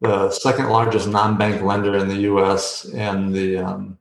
the 0.02 0.30
second 0.30 0.68
largest 0.68 1.08
non-bank 1.08 1.62
lender 1.62 1.96
in 1.96 2.08
the 2.08 2.22
U.S. 2.22 2.84
and 2.92 3.32
the 3.32 3.58
um, 3.58 3.98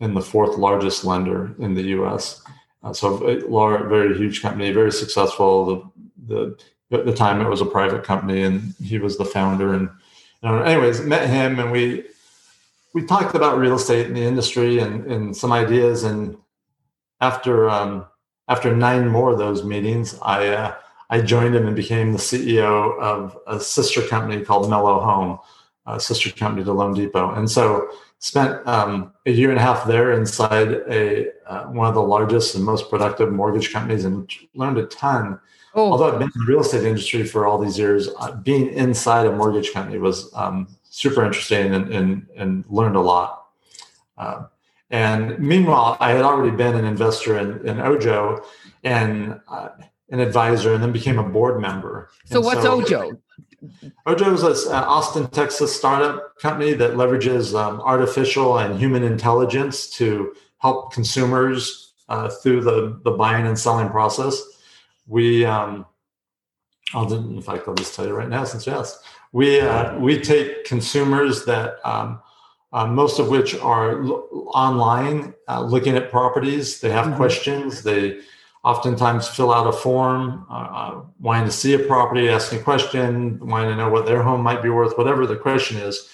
and 0.00 0.16
the 0.16 0.22
fourth 0.22 0.56
largest 0.56 1.04
lender 1.04 1.54
in 1.58 1.74
the 1.74 1.82
U.S. 1.82 2.42
Uh, 2.82 2.92
so 2.92 3.16
a 3.24 3.88
very 3.88 4.16
huge 4.16 4.40
company, 4.40 4.72
very 4.72 4.92
successful. 4.92 5.92
The 6.26 6.56
the 6.90 6.98
at 6.98 7.04
the 7.04 7.14
time 7.14 7.40
it 7.40 7.48
was 7.48 7.60
a 7.60 7.66
private 7.66 8.04
company, 8.04 8.42
and 8.42 8.74
he 8.82 8.98
was 8.98 9.18
the 9.18 9.24
founder. 9.24 9.74
And 9.74 9.90
anyways, 10.42 11.02
met 11.02 11.28
him, 11.28 11.58
and 11.58 11.70
we 11.70 12.04
we 12.94 13.04
talked 13.04 13.34
about 13.34 13.58
real 13.58 13.76
estate 13.76 14.06
in 14.06 14.14
the 14.14 14.24
industry 14.24 14.78
and 14.78 15.04
and 15.06 15.36
some 15.36 15.52
ideas. 15.52 16.04
And 16.04 16.38
after 17.20 17.68
um, 17.68 18.06
after 18.48 18.74
nine 18.74 19.08
more 19.08 19.30
of 19.30 19.38
those 19.38 19.62
meetings, 19.62 20.18
I 20.22 20.48
uh, 20.48 20.74
I 21.10 21.20
joined 21.20 21.54
him 21.54 21.66
and 21.66 21.74
became 21.74 22.12
the 22.12 22.18
CEO 22.18 22.98
of 23.00 23.38
a 23.46 23.58
sister 23.58 24.02
company 24.02 24.44
called 24.44 24.66
mellohome, 24.66 25.40
a 25.86 25.98
sister 25.98 26.30
company 26.30 26.64
to 26.64 26.70
loanDepot. 26.70 27.38
And 27.38 27.50
so 27.50 27.88
spent 28.18 28.66
um, 28.66 29.12
a 29.26 29.30
year 29.30 29.50
and 29.50 29.58
a 29.58 29.62
half 29.62 29.86
there 29.86 30.12
inside 30.12 30.72
a 30.90 31.28
uh, 31.46 31.64
one 31.66 31.88
of 31.88 31.94
the 31.94 32.02
largest 32.02 32.54
and 32.54 32.64
most 32.64 32.90
productive 32.90 33.32
mortgage 33.32 33.72
companies, 33.72 34.04
and 34.04 34.30
learned 34.54 34.78
a 34.78 34.86
ton. 34.86 35.38
Oh, 35.74 35.92
Although 35.92 36.12
I've 36.12 36.18
been 36.18 36.30
in 36.34 36.40
the 36.40 36.52
real 36.52 36.60
estate 36.60 36.84
industry 36.84 37.24
for 37.24 37.46
all 37.46 37.58
these 37.58 37.78
years, 37.78 38.08
uh, 38.18 38.32
being 38.32 38.68
inside 38.70 39.26
a 39.26 39.32
mortgage 39.32 39.72
company 39.72 39.98
was 39.98 40.30
um, 40.34 40.68
super 40.82 41.24
interesting 41.24 41.74
and, 41.74 41.92
and 41.92 42.26
and 42.36 42.64
learned 42.68 42.96
a 42.96 43.00
lot. 43.00 43.46
Uh, 44.16 44.44
and 44.90 45.38
meanwhile, 45.38 45.96
I 46.00 46.12
had 46.12 46.22
already 46.22 46.56
been 46.56 46.74
an 46.74 46.84
investor 46.84 47.38
in, 47.38 47.66
in 47.66 47.80
Ojo 47.80 48.42
and 48.84 49.38
uh, 49.48 49.68
an 50.10 50.20
advisor, 50.20 50.74
and 50.74 50.82
then 50.82 50.92
became 50.92 51.18
a 51.18 51.22
board 51.22 51.60
member. 51.60 52.10
so 52.24 52.38
And 52.38 52.44
what's 52.46 52.64
Ojo? 52.64 53.20
Ojo 54.06 54.34
is 54.34 54.66
an 54.66 54.84
Austin, 54.84 55.26
Texas 55.28 55.74
startup 55.74 56.38
company 56.38 56.72
that 56.74 56.92
leverages 56.92 57.58
um, 57.58 57.80
artificial 57.80 58.58
and 58.58 58.78
human 58.78 59.02
intelligence 59.02 59.90
to 59.90 60.34
help 60.58 60.92
consumers 60.92 61.92
uh, 62.08 62.28
through 62.28 62.62
the, 62.62 62.98
the 63.04 63.10
buying 63.10 63.46
and 63.46 63.58
selling 63.58 63.88
process. 63.90 64.40
We, 65.06 65.44
um, 65.44 65.84
I'll, 66.94 67.12
in 67.12 67.42
fact, 67.42 67.68
I'll 67.68 67.74
just 67.74 67.94
tell 67.94 68.06
you 68.06 68.14
right 68.14 68.28
now 68.28 68.44
since 68.44 68.66
you 68.66 68.72
asked. 68.72 69.04
We, 69.32 69.60
uh, 69.60 69.98
we 69.98 70.18
take 70.20 70.64
consumers 70.64 71.44
that 71.44 71.76
um, 71.86 72.20
uh, 72.72 72.86
most 72.86 73.18
of 73.18 73.28
which 73.28 73.54
are 73.58 74.02
l- 74.02 74.26
online 74.54 75.34
uh, 75.48 75.60
looking 75.62 75.96
at 75.96 76.10
properties. 76.10 76.80
They 76.80 76.90
have 76.90 77.06
Mhm. 77.06 77.16
questions. 77.16 77.82
They 77.82 78.20
oftentimes 78.68 79.26
fill 79.26 79.50
out 79.50 79.66
a 79.66 79.72
form, 79.72 80.46
uh, 80.50 80.68
uh, 80.80 81.00
wanting 81.20 81.46
to 81.46 81.50
see 81.50 81.72
a 81.72 81.78
property, 81.78 82.28
asking 82.28 82.60
a 82.60 82.62
question, 82.62 83.38
wanting 83.40 83.70
to 83.70 83.76
know 83.76 83.88
what 83.88 84.04
their 84.04 84.22
home 84.22 84.42
might 84.42 84.62
be 84.62 84.68
worth, 84.68 84.98
whatever 84.98 85.26
the 85.26 85.36
question 85.36 85.78
is. 85.78 86.10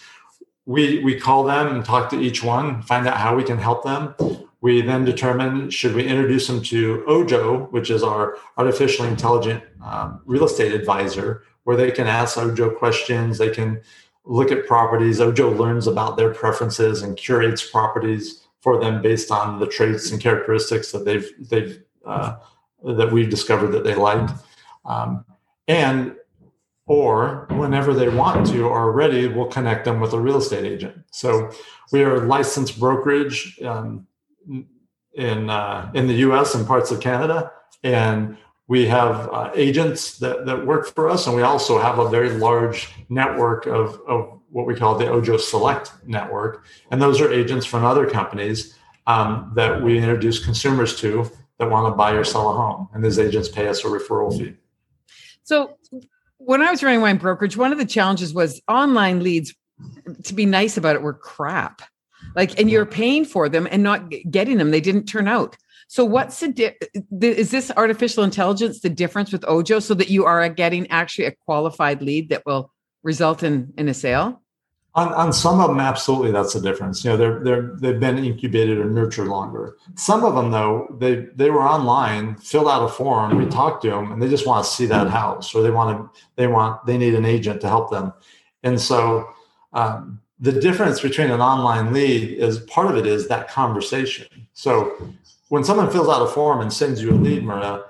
We 0.64 1.02
we 1.02 1.18
call 1.18 1.42
them 1.44 1.66
and 1.74 1.84
talk 1.84 2.10
to 2.10 2.20
each 2.20 2.44
one, 2.44 2.82
find 2.82 3.08
out 3.08 3.16
how 3.16 3.34
we 3.34 3.42
can 3.42 3.58
help 3.58 3.82
them. 3.82 4.14
We 4.60 4.82
then 4.82 5.04
determine 5.04 5.68
should 5.70 5.94
we 5.94 6.06
introduce 6.06 6.46
them 6.46 6.62
to 6.72 7.04
Ojo, 7.08 7.64
which 7.74 7.90
is 7.90 8.02
our 8.04 8.38
artificially 8.56 9.08
intelligent 9.08 9.62
um, 9.84 10.22
real 10.24 10.44
estate 10.44 10.72
advisor, 10.72 11.42
where 11.64 11.76
they 11.76 11.90
can 11.90 12.06
ask 12.06 12.38
Ojo 12.38 12.70
questions. 12.70 13.36
They 13.36 13.50
can 13.50 13.80
look 14.24 14.52
at 14.52 14.66
properties. 14.66 15.20
Ojo 15.20 15.50
learns 15.50 15.86
about 15.88 16.16
their 16.16 16.32
preferences 16.32 17.02
and 17.02 17.16
curates 17.16 17.68
properties 17.68 18.46
for 18.60 18.80
them 18.80 19.02
based 19.02 19.30
on 19.30 19.58
the 19.58 19.66
traits 19.66 20.12
and 20.12 20.20
characteristics 20.20 20.92
that 20.92 21.04
they've 21.04 21.28
they've 21.50 21.82
uh, 22.06 22.36
that 22.84 23.10
we've 23.10 23.30
discovered 23.30 23.72
that 23.72 23.84
they 23.84 23.94
liked, 23.94 24.32
um, 24.84 25.24
and 25.68 26.16
or 26.86 27.46
whenever 27.52 27.94
they 27.94 28.08
want 28.08 28.46
to 28.46 28.64
or 28.64 28.78
are 28.78 28.92
ready, 28.92 29.26
we'll 29.26 29.46
connect 29.46 29.86
them 29.86 30.00
with 30.00 30.12
a 30.12 30.20
real 30.20 30.36
estate 30.36 30.64
agent. 30.64 31.02
So 31.10 31.50
we 31.92 32.02
are 32.02 32.16
a 32.16 32.26
licensed 32.26 32.78
brokerage 32.78 33.58
um, 33.62 34.06
in 35.14 35.48
uh, 35.48 35.90
in 35.94 36.06
the 36.06 36.14
U.S. 36.14 36.54
and 36.54 36.66
parts 36.66 36.90
of 36.90 37.00
Canada, 37.00 37.52
and 37.82 38.36
we 38.66 38.86
have 38.86 39.28
uh, 39.32 39.50
agents 39.54 40.18
that, 40.18 40.46
that 40.46 40.66
work 40.66 40.86
for 40.94 41.08
us, 41.08 41.26
and 41.26 41.36
we 41.36 41.42
also 41.42 41.78
have 41.78 41.98
a 41.98 42.08
very 42.08 42.30
large 42.30 42.88
network 43.08 43.66
of, 43.66 44.00
of 44.06 44.40
what 44.50 44.66
we 44.66 44.74
call 44.74 44.96
the 44.96 45.06
Ojo 45.08 45.36
Select 45.36 45.92
network, 46.06 46.64
and 46.90 47.00
those 47.00 47.20
are 47.20 47.32
agents 47.32 47.66
from 47.66 47.84
other 47.84 48.08
companies 48.08 48.76
um, 49.06 49.52
that 49.54 49.82
we 49.82 49.98
introduce 49.98 50.42
consumers 50.42 50.98
to 51.00 51.30
that 51.58 51.70
want 51.70 51.92
to 51.92 51.96
buy 51.96 52.12
or 52.12 52.24
sell 52.24 52.50
a 52.50 52.52
home, 52.52 52.88
and 52.92 53.04
these 53.04 53.18
agents 53.18 53.48
pay 53.48 53.68
us 53.68 53.84
a 53.84 53.88
referral 53.88 54.36
fee. 54.36 54.54
So 55.44 55.76
when 56.38 56.62
I 56.62 56.70
was 56.70 56.82
running 56.82 57.00
wine 57.00 57.18
brokerage, 57.18 57.56
one 57.56 57.72
of 57.72 57.78
the 57.78 57.84
challenges 57.84 58.34
was 58.34 58.60
online 58.68 59.22
leads, 59.22 59.54
to 60.24 60.34
be 60.34 60.46
nice 60.46 60.76
about 60.76 60.96
it, 60.96 61.02
were 61.02 61.14
crap. 61.14 61.82
Like, 62.34 62.58
and 62.58 62.70
you're 62.70 62.86
paying 62.86 63.24
for 63.24 63.48
them 63.48 63.68
and 63.70 63.82
not 63.82 64.12
getting 64.30 64.58
them. 64.58 64.70
They 64.70 64.80
didn't 64.80 65.04
turn 65.04 65.28
out. 65.28 65.56
So 65.88 66.04
what's 66.04 66.40
the, 66.40 66.48
di- 66.48 66.76
the 67.10 67.28
is 67.28 67.50
this 67.50 67.70
artificial 67.76 68.24
intelligence 68.24 68.80
the 68.80 68.88
difference 68.88 69.32
with 69.32 69.44
Ojo 69.46 69.80
so 69.80 69.94
that 69.94 70.08
you 70.08 70.24
are 70.24 70.48
getting 70.48 70.90
actually 70.90 71.26
a 71.26 71.32
qualified 71.44 72.02
lead 72.02 72.30
that 72.30 72.44
will 72.46 72.72
result 73.02 73.42
in 73.42 73.72
in 73.76 73.88
a 73.88 73.94
sale? 73.94 74.42
On, 74.96 75.12
on 75.14 75.32
some 75.32 75.60
of 75.60 75.68
them, 75.68 75.80
absolutely, 75.80 76.30
that's 76.30 76.54
the 76.54 76.60
difference. 76.60 77.04
You 77.04 77.10
know, 77.10 77.16
they're 77.16 77.40
they're 77.40 77.62
they've 77.80 77.98
been 77.98 78.16
incubated 78.18 78.78
or 78.78 78.84
nurtured 78.84 79.26
longer. 79.26 79.76
Some 79.96 80.22
of 80.24 80.36
them, 80.36 80.52
though, 80.52 80.94
they 81.00 81.26
they 81.34 81.50
were 81.50 81.62
online, 81.64 82.36
filled 82.36 82.68
out 82.68 82.84
a 82.84 82.88
form, 82.88 83.36
we 83.36 83.46
talked 83.46 83.82
to 83.82 83.90
them, 83.90 84.12
and 84.12 84.22
they 84.22 84.28
just 84.28 84.46
want 84.46 84.64
to 84.64 84.70
see 84.70 84.86
that 84.86 85.08
house, 85.08 85.52
or 85.52 85.62
they 85.62 85.70
want 85.72 85.98
to 86.14 86.20
they 86.36 86.46
want 86.46 86.86
they 86.86 86.96
need 86.96 87.14
an 87.14 87.24
agent 87.24 87.60
to 87.62 87.68
help 87.68 87.90
them, 87.90 88.12
and 88.62 88.80
so 88.80 89.28
um, 89.72 90.20
the 90.38 90.52
difference 90.52 91.00
between 91.00 91.30
an 91.32 91.40
online 91.40 91.92
lead 91.92 92.38
is 92.38 92.58
part 92.60 92.86
of 92.86 92.96
it 92.96 93.06
is 93.06 93.26
that 93.28 93.48
conversation. 93.48 94.26
So 94.52 94.94
when 95.48 95.64
someone 95.64 95.90
fills 95.90 96.08
out 96.08 96.22
a 96.22 96.28
form 96.28 96.60
and 96.60 96.72
sends 96.72 97.02
you 97.02 97.10
a 97.10 97.14
lead, 97.14 97.42
Maria, 97.42 97.82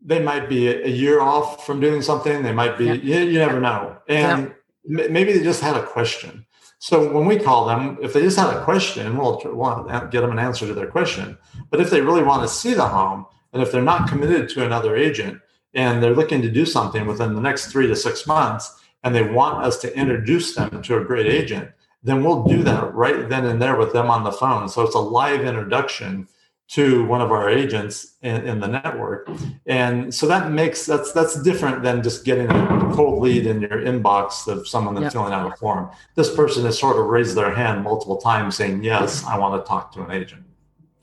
they 0.00 0.20
might 0.22 0.48
be 0.48 0.68
a, 0.68 0.86
year 0.88 1.20
off 1.20 1.66
from 1.66 1.80
doing 1.80 2.00
something. 2.00 2.42
They 2.42 2.52
might 2.52 2.78
be 2.78 2.86
Yeah. 2.86 2.92
you, 2.94 3.18
you 3.32 3.38
never 3.38 3.60
know, 3.60 3.96
and 4.08 4.46
m- 4.46 4.54
maybe 4.86 5.32
they 5.32 5.42
just 5.42 5.60
had 5.60 5.76
a 5.76 5.86
question. 5.86 6.46
So 6.78 7.10
when 7.10 7.26
we 7.26 7.38
call 7.38 7.66
them, 7.66 7.98
if 8.02 8.12
they 8.12 8.20
just 8.20 8.38
had 8.38 8.54
a 8.54 8.64
question, 8.64 9.16
we'll 9.16 9.40
to 9.40 10.08
get 10.10 10.20
them 10.20 10.30
an 10.30 10.38
answer 10.38 10.66
to 10.66 10.74
their 10.74 10.86
question. 10.86 11.38
But 11.70 11.80
if 11.80 11.90
they 11.90 12.00
really 12.00 12.22
want 12.22 12.42
to 12.42 12.48
see 12.48 12.74
the 12.74 12.86
home, 12.86 13.26
and 13.52 13.62
if 13.62 13.72
they're 13.72 13.82
not 13.82 14.08
committed 14.08 14.48
to 14.50 14.66
another 14.66 14.96
agent, 14.96 15.40
and 15.74 16.02
they're 16.02 16.14
looking 16.14 16.42
to 16.42 16.50
do 16.50 16.66
something 16.66 17.06
within 17.06 17.34
the 17.34 17.40
next 17.40 17.66
three 17.72 17.86
to 17.86 17.96
six 17.96 18.26
months, 18.26 18.78
and 19.04 19.14
they 19.14 19.22
want 19.22 19.64
us 19.64 19.78
to 19.78 19.96
introduce 19.96 20.54
them 20.54 20.82
to 20.82 20.98
a 20.98 21.04
great 21.04 21.26
agent, 21.26 21.70
then 22.02 22.22
we'll 22.22 22.44
do 22.44 22.62
that 22.62 22.94
right 22.94 23.28
then 23.28 23.46
and 23.46 23.60
there 23.60 23.76
with 23.76 23.92
them 23.92 24.10
on 24.10 24.24
the 24.24 24.32
phone. 24.32 24.68
So 24.68 24.82
it's 24.82 24.94
a 24.94 25.00
live 25.00 25.40
introduction 25.40 26.28
to 26.68 27.04
one 27.06 27.20
of 27.20 27.30
our 27.30 27.48
agents 27.48 28.16
in, 28.22 28.46
in 28.46 28.58
the 28.60 28.66
network 28.66 29.28
and 29.66 30.12
so 30.12 30.26
that 30.26 30.50
makes 30.50 30.84
that's 30.84 31.12
that's 31.12 31.40
different 31.42 31.82
than 31.82 32.02
just 32.02 32.24
getting 32.24 32.50
a 32.50 32.92
cold 32.92 33.22
lead 33.22 33.46
in 33.46 33.60
your 33.60 33.82
inbox 33.82 34.48
of 34.48 34.66
someone 34.66 34.94
that's 34.94 35.04
Yep. 35.04 35.12
filling 35.12 35.32
out 35.32 35.52
a 35.52 35.56
form 35.56 35.88
this 36.16 36.34
person 36.34 36.64
has 36.64 36.78
sort 36.78 36.98
of 36.98 37.06
raised 37.06 37.36
their 37.36 37.54
hand 37.54 37.84
multiple 37.84 38.16
times 38.16 38.56
saying 38.56 38.82
yes 38.82 39.24
i 39.26 39.38
want 39.38 39.62
to 39.62 39.68
talk 39.68 39.92
to 39.92 40.02
an 40.02 40.10
agent 40.10 40.42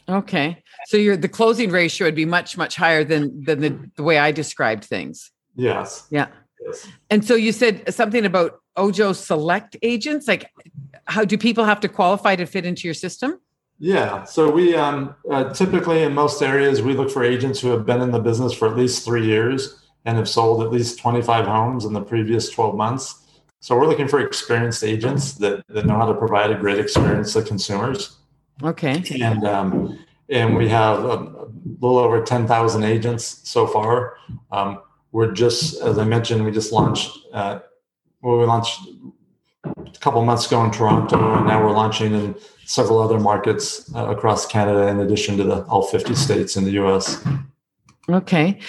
Okay, 0.10 0.62
so 0.88 0.98
your 0.98 1.16
the 1.16 1.30
closing 1.30 1.70
ratio 1.72 2.08
would 2.08 2.16
be 2.16 2.26
much 2.26 2.58
much 2.58 2.76
higher 2.76 3.06
than 3.06 3.42
than 3.46 3.62
the, 3.62 3.90
the 3.96 4.04
way 4.04 4.20
I 4.20 4.34
described 4.34 4.84
things. 4.84 5.32
Yes. 5.56 6.08
Yeah. 6.12 6.28
Yes. 6.66 6.88
And 7.10 7.24
so 7.24 7.36
you 7.36 7.54
said 7.54 7.94
something 7.94 8.26
about 8.26 8.60
Ojo 8.76 9.14
Select 9.14 9.78
agents. 9.82 10.28
Like, 10.28 10.52
how 11.06 11.24
do 11.24 11.38
people 11.38 11.64
have 11.64 11.80
to 11.80 11.88
qualify 11.88 12.36
to 12.36 12.46
fit 12.46 12.66
into 12.66 12.86
your 12.86 12.94
system? 12.94 13.40
Yeah. 13.80 14.24
So 14.24 14.50
we 14.50 14.76
um, 14.76 15.16
uh, 15.30 15.54
typically 15.54 16.04
in 16.04 16.14
most 16.14 16.42
areas 16.42 16.82
we 16.82 16.94
look 16.94 17.10
for 17.10 17.24
agents 17.24 17.60
who 17.60 17.70
have 17.70 17.86
been 17.86 18.02
in 18.02 18.12
the 18.12 18.20
business 18.20 18.54
for 18.54 18.68
at 18.68 18.78
least 18.78 19.04
three 19.04 19.26
years 19.26 19.84
and 20.06 20.18
have 20.18 20.30
sold 20.30 20.64
at 20.64 20.72
least 20.72 21.00
25 21.00 21.46
homes 21.46 21.86
in 21.86 21.94
the 21.94 22.02
previous 22.02 22.50
12 22.50 22.76
months. 22.76 23.24
So 23.60 23.76
we're 23.78 23.88
looking 23.88 24.08
for 24.08 24.20
experienced 24.20 24.84
agents 24.84 25.34
that, 25.36 25.66
that 25.68 25.86
know 25.86 25.96
how 25.96 26.06
to 26.06 26.14
provide 26.14 26.52
a 26.52 26.56
great 26.56 26.80
experience 26.80 27.34
to 27.34 27.42
consumers. 27.42 28.18
Okay. 28.62 29.04
And 29.22 29.46
um, 29.46 30.00
and 30.30 30.56
we 30.56 30.68
have 30.70 31.04
a, 31.04 31.44
little 31.80 31.98
over 31.98 32.22
10,000 32.22 32.84
agents 32.84 33.42
so 33.44 33.68
far. 33.68 34.18
Um, 34.52 34.82
we're 35.12 35.32
just, 35.32 35.82
as 35.82 35.98
I 35.98 36.04
mentioned, 36.04 36.44
we 36.44 36.52
just 36.52 36.72
launched. 36.72 37.18
Uh, 37.32 37.60
well, 38.22 38.38
we 38.38 38.46
launched 38.46 38.88
a 39.66 40.00
couple 40.00 40.24
months 40.26 40.48
ago 40.48 40.64
in 40.64 40.72
Toronto, 40.72 41.36
and 41.36 41.46
now 41.46 41.64
we're 41.64 41.72
launching 41.72 42.14
in 42.14 42.36
several 42.66 43.00
other 43.00 43.20
markets 43.20 43.94
uh, 43.96 44.08
across 44.08 44.46
Canada, 44.46 44.88
in 44.88 45.00
addition 45.00 45.38
to 45.38 45.44
the 45.44 45.64
all 45.66 45.84
50 45.84 46.16
states 46.16 46.56
in 46.56 46.64
the 46.64 46.72
U.S. 46.72 47.24
Okay. 48.10 48.60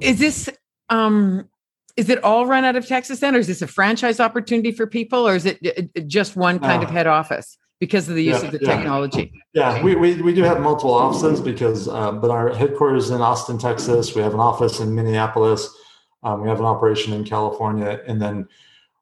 Is 0.00 0.18
this 0.18 0.48
um 0.88 1.48
is 1.96 2.10
it 2.10 2.22
all 2.22 2.46
run 2.46 2.64
out 2.64 2.76
of 2.76 2.86
Texas 2.86 3.20
then, 3.20 3.34
or 3.34 3.38
is 3.38 3.46
this 3.46 3.62
a 3.62 3.66
franchise 3.66 4.20
opportunity 4.20 4.70
for 4.70 4.86
people, 4.86 5.26
or 5.26 5.34
is 5.34 5.46
it 5.46 6.06
just 6.06 6.36
one 6.36 6.58
kind 6.58 6.82
of 6.82 6.90
head 6.90 7.06
office 7.06 7.56
because 7.80 8.06
of 8.08 8.16
the 8.16 8.22
use 8.22 8.42
Yeah, 8.42 8.46
of 8.48 8.52
the 8.52 8.58
yeah. 8.60 8.76
technology? 8.76 9.32
Yeah, 9.54 9.82
we, 9.82 9.94
we, 9.94 10.20
we 10.20 10.34
do 10.34 10.42
have 10.42 10.60
multiple 10.60 10.92
offices 10.92 11.40
because, 11.40 11.88
um, 11.88 12.20
but 12.20 12.30
our 12.30 12.54
headquarters 12.54 13.06
is 13.06 13.10
in 13.12 13.22
Austin, 13.22 13.56
Texas. 13.56 14.14
We 14.14 14.20
have 14.20 14.34
an 14.34 14.40
office 14.40 14.80
in 14.80 14.94
Minneapolis. 14.94 15.74
Um, 16.22 16.42
we 16.42 16.50
have 16.50 16.60
an 16.60 16.66
operation 16.66 17.14
in 17.14 17.24
California, 17.24 18.00
and 18.06 18.20
then 18.20 18.46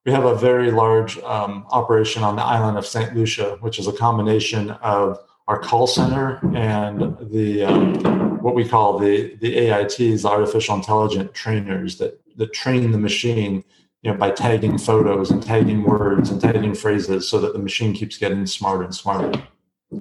we 0.04 0.12
have 0.12 0.25
a 0.25 0.34
very 0.34 0.70
large 0.70 1.18
um, 1.18 1.66
operation 1.70 2.23
on 2.23 2.37
the 2.37 2.42
island 2.42 2.76
of 2.76 2.87
Saint 2.87 3.14
Lucia, 3.14 3.56
which 3.61 3.78
is 3.78 3.87
a 3.87 3.92
combination 3.92 4.70
of 4.70 5.18
our 5.49 5.58
call 5.58 5.87
center 5.87 6.40
and 6.54 7.16
the 7.30 7.64
um, 7.64 8.42
what 8.42 8.54
we 8.54 8.66
call 8.66 8.99
the 8.99 9.34
the 9.37 9.56
AITs, 9.56 10.25
artificial 10.25 10.76
intelligent 10.76 11.32
trainers 11.34 11.99
that 11.99 12.20
that 12.37 12.52
train 12.52 12.90
the 12.90 12.99
machine, 12.99 13.64
you 14.02 14.11
know, 14.11 14.16
by 14.16 14.30
tagging 14.30 14.76
photos 14.76 15.30
and 15.30 15.42
tagging 15.42 15.82
words 15.82 16.30
and 16.30 16.40
tagging 16.40 16.75
phrases, 16.75 17.28
so 17.28 17.40
that 17.40 17.52
the 17.52 17.58
machine 17.58 17.94
keeps 17.94 18.18
getting 18.18 18.46
smarter 18.46 18.84
and 18.84 18.94
smarter. 18.94 19.32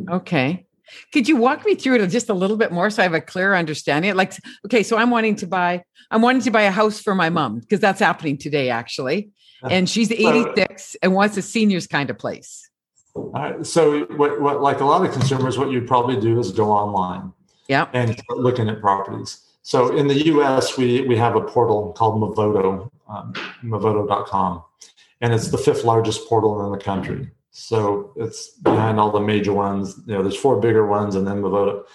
Okay. 0.10 0.65
Could 1.11 1.27
you 1.27 1.35
walk 1.35 1.65
me 1.65 1.75
through 1.75 1.95
it 1.95 2.07
just 2.07 2.29
a 2.29 2.33
little 2.33 2.57
bit 2.57 2.71
more 2.71 2.89
so 2.89 3.01
I 3.01 3.03
have 3.03 3.13
a 3.13 3.21
clearer 3.21 3.55
understanding? 3.55 4.15
Like, 4.15 4.33
okay, 4.65 4.83
so 4.83 4.97
I'm 4.97 5.09
wanting 5.09 5.35
to 5.37 5.47
buy, 5.47 5.83
I'm 6.11 6.21
wanting 6.21 6.41
to 6.43 6.51
buy 6.51 6.63
a 6.63 6.71
house 6.71 6.99
for 6.99 7.15
my 7.15 7.29
mom 7.29 7.59
because 7.59 7.79
that's 7.79 7.99
happening 7.99 8.37
today, 8.37 8.69
actually. 8.69 9.31
And 9.69 9.89
she's 9.89 10.11
86 10.11 10.97
and 11.01 11.13
wants 11.13 11.37
a 11.37 11.41
seniors 11.41 11.87
kind 11.87 12.09
of 12.09 12.17
place. 12.17 12.69
All 13.15 13.29
right. 13.31 13.65
So, 13.65 14.05
what, 14.17 14.41
what, 14.41 14.61
like 14.61 14.79
a 14.79 14.85
lot 14.85 15.05
of 15.05 15.13
consumers, 15.13 15.57
what 15.57 15.71
you'd 15.71 15.87
probably 15.87 16.19
do 16.19 16.39
is 16.39 16.51
go 16.51 16.71
online 16.71 17.31
Yeah. 17.67 17.87
and 17.93 18.17
start 18.17 18.39
looking 18.39 18.67
at 18.69 18.81
properties. 18.81 19.39
So, 19.61 19.95
in 19.95 20.07
the 20.07 20.25
US, 20.33 20.77
we, 20.77 21.01
we 21.07 21.15
have 21.17 21.35
a 21.35 21.41
portal 21.41 21.93
called 21.93 22.21
Movoto, 22.21 22.89
um, 23.07 23.33
Movoto.com, 23.63 24.63
and 25.21 25.33
it's 25.33 25.49
the 25.49 25.57
fifth 25.57 25.83
largest 25.85 26.27
portal 26.27 26.65
in 26.65 26.71
the 26.71 26.83
country. 26.83 27.29
So, 27.53 28.13
it's 28.17 28.50
behind 28.50 29.00
all 29.00 29.12
the 29.12 29.22
major 29.22 29.53
ones. 29.53 30.00
You 30.05 30.15
know, 30.15 30.24
there's 30.24 30.36
four 30.36 30.60
bigger 30.60 30.86
ones 30.86 31.15
and 31.15 31.25
then 31.25 31.41
Movoto. 31.41 31.86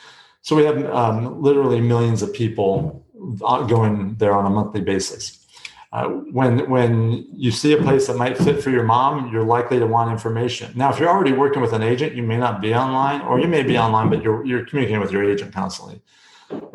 So, 0.41 0.57
we 0.57 0.65
have 0.65 0.83
um, 0.87 1.43
literally 1.43 1.81
millions 1.81 2.23
of 2.23 2.33
people 2.33 3.05
going 3.43 4.15
there 4.17 4.33
on 4.33 4.47
a 4.47 4.51
monthly 4.51 4.81
basis. 4.81 5.39
Uh, 5.91 6.05
when 6.07 6.69
when 6.69 7.27
you 7.33 7.51
see 7.51 7.73
a 7.73 7.83
place 7.83 8.07
that 8.09 8.17
might 8.17 8.37
fit 8.37 8.63
for 8.63 8.69
your 8.69 8.83
mom, 8.83 9.33
you're 9.33 9.43
likely 9.45 9.79
to 9.79 9.87
want 9.87 10.13
information. 10.13 10.71
Now, 10.77 10.91
if 10.91 10.99
you're 10.99 11.09
already 11.09 11.33
working 11.33 11.63
with 11.63 11.73
an 11.73 11.83
agent, 11.83 12.15
you 12.15 12.23
may 12.23 12.37
not 12.37 12.61
be 12.61 12.75
online, 12.75 13.23
or 13.23 13.41
you 13.41 13.49
may 13.49 13.63
be 13.63 13.79
online, 13.79 14.11
but 14.11 14.23
you're 14.23 14.45
you're 14.45 14.67
communicating 14.67 15.01
with 15.01 15.13
your 15.13 15.25
agent 15.25 15.55
constantly. 15.55 16.03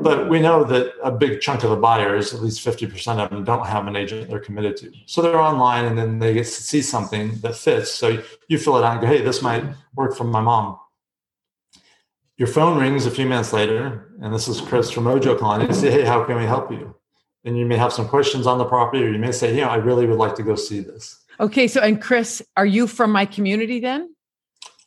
But 0.03 0.29
we 0.29 0.39
know 0.39 0.63
that 0.65 0.93
a 1.03 1.11
big 1.11 1.41
chunk 1.41 1.63
of 1.63 1.69
the 1.69 1.75
buyers, 1.75 2.33
at 2.33 2.41
least 2.41 2.65
50% 2.65 3.23
of 3.23 3.29
them, 3.29 3.43
don't 3.43 3.65
have 3.65 3.87
an 3.87 3.95
agent 3.95 4.29
they're 4.29 4.39
committed 4.39 4.77
to. 4.77 4.91
So 5.05 5.21
they're 5.21 5.39
online 5.39 5.85
and 5.85 5.97
then 5.97 6.19
they 6.19 6.33
get 6.33 6.45
to 6.45 6.51
see 6.51 6.81
something 6.81 7.39
that 7.39 7.55
fits. 7.55 7.91
So 7.91 8.21
you 8.47 8.57
fill 8.57 8.77
it 8.77 8.83
out 8.83 8.93
and 8.93 9.01
go, 9.01 9.07
hey, 9.07 9.21
this 9.21 9.41
might 9.41 9.63
work 9.95 10.15
for 10.15 10.25
my 10.25 10.41
mom. 10.41 10.77
Your 12.37 12.47
phone 12.47 12.79
rings 12.79 13.05
a 13.05 13.11
few 13.11 13.25
minutes 13.25 13.53
later, 13.53 14.11
and 14.21 14.33
this 14.33 14.47
is 14.47 14.59
Chris 14.59 14.89
from 14.89 15.07
Ojo 15.07 15.37
calling. 15.37 15.61
And 15.61 15.69
you 15.69 15.75
say, 15.75 15.91
hey, 15.91 16.03
how 16.03 16.23
can 16.23 16.35
we 16.35 16.45
help 16.45 16.71
you? 16.71 16.95
And 17.45 17.57
you 17.57 17.65
may 17.65 17.77
have 17.77 17.93
some 17.93 18.07
questions 18.07 18.47
on 18.47 18.57
the 18.57 18.65
property, 18.65 19.03
or 19.03 19.09
you 19.09 19.19
may 19.19 19.31
say, 19.31 19.53
you 19.53 19.61
know, 19.61 19.69
I 19.69 19.75
really 19.75 20.07
would 20.07 20.17
like 20.17 20.35
to 20.35 20.43
go 20.43 20.55
see 20.55 20.79
this. 20.79 21.23
Okay. 21.39 21.67
So, 21.67 21.81
and 21.81 22.01
Chris, 22.01 22.41
are 22.57 22.65
you 22.65 22.87
from 22.87 23.11
my 23.11 23.25
community 23.25 23.79
then? 23.79 24.13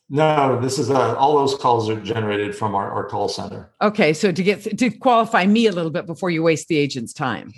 No, 0.09 0.59
this 0.61 0.79
is 0.79 0.89
uh, 0.89 1.15
all 1.15 1.37
those 1.37 1.55
calls 1.55 1.89
are 1.89 1.99
generated 1.99 2.55
from 2.55 2.75
our, 2.75 2.89
our 2.89 3.03
call 3.05 3.27
center. 3.27 3.69
Okay. 3.81 4.13
So 4.13 4.31
to 4.31 4.43
get 4.43 4.77
to 4.77 4.89
qualify 4.89 5.45
me 5.45 5.67
a 5.67 5.71
little 5.71 5.91
bit 5.91 6.05
before 6.05 6.29
you 6.29 6.43
waste 6.43 6.69
the 6.69 6.77
agent's 6.77 7.13
time. 7.13 7.53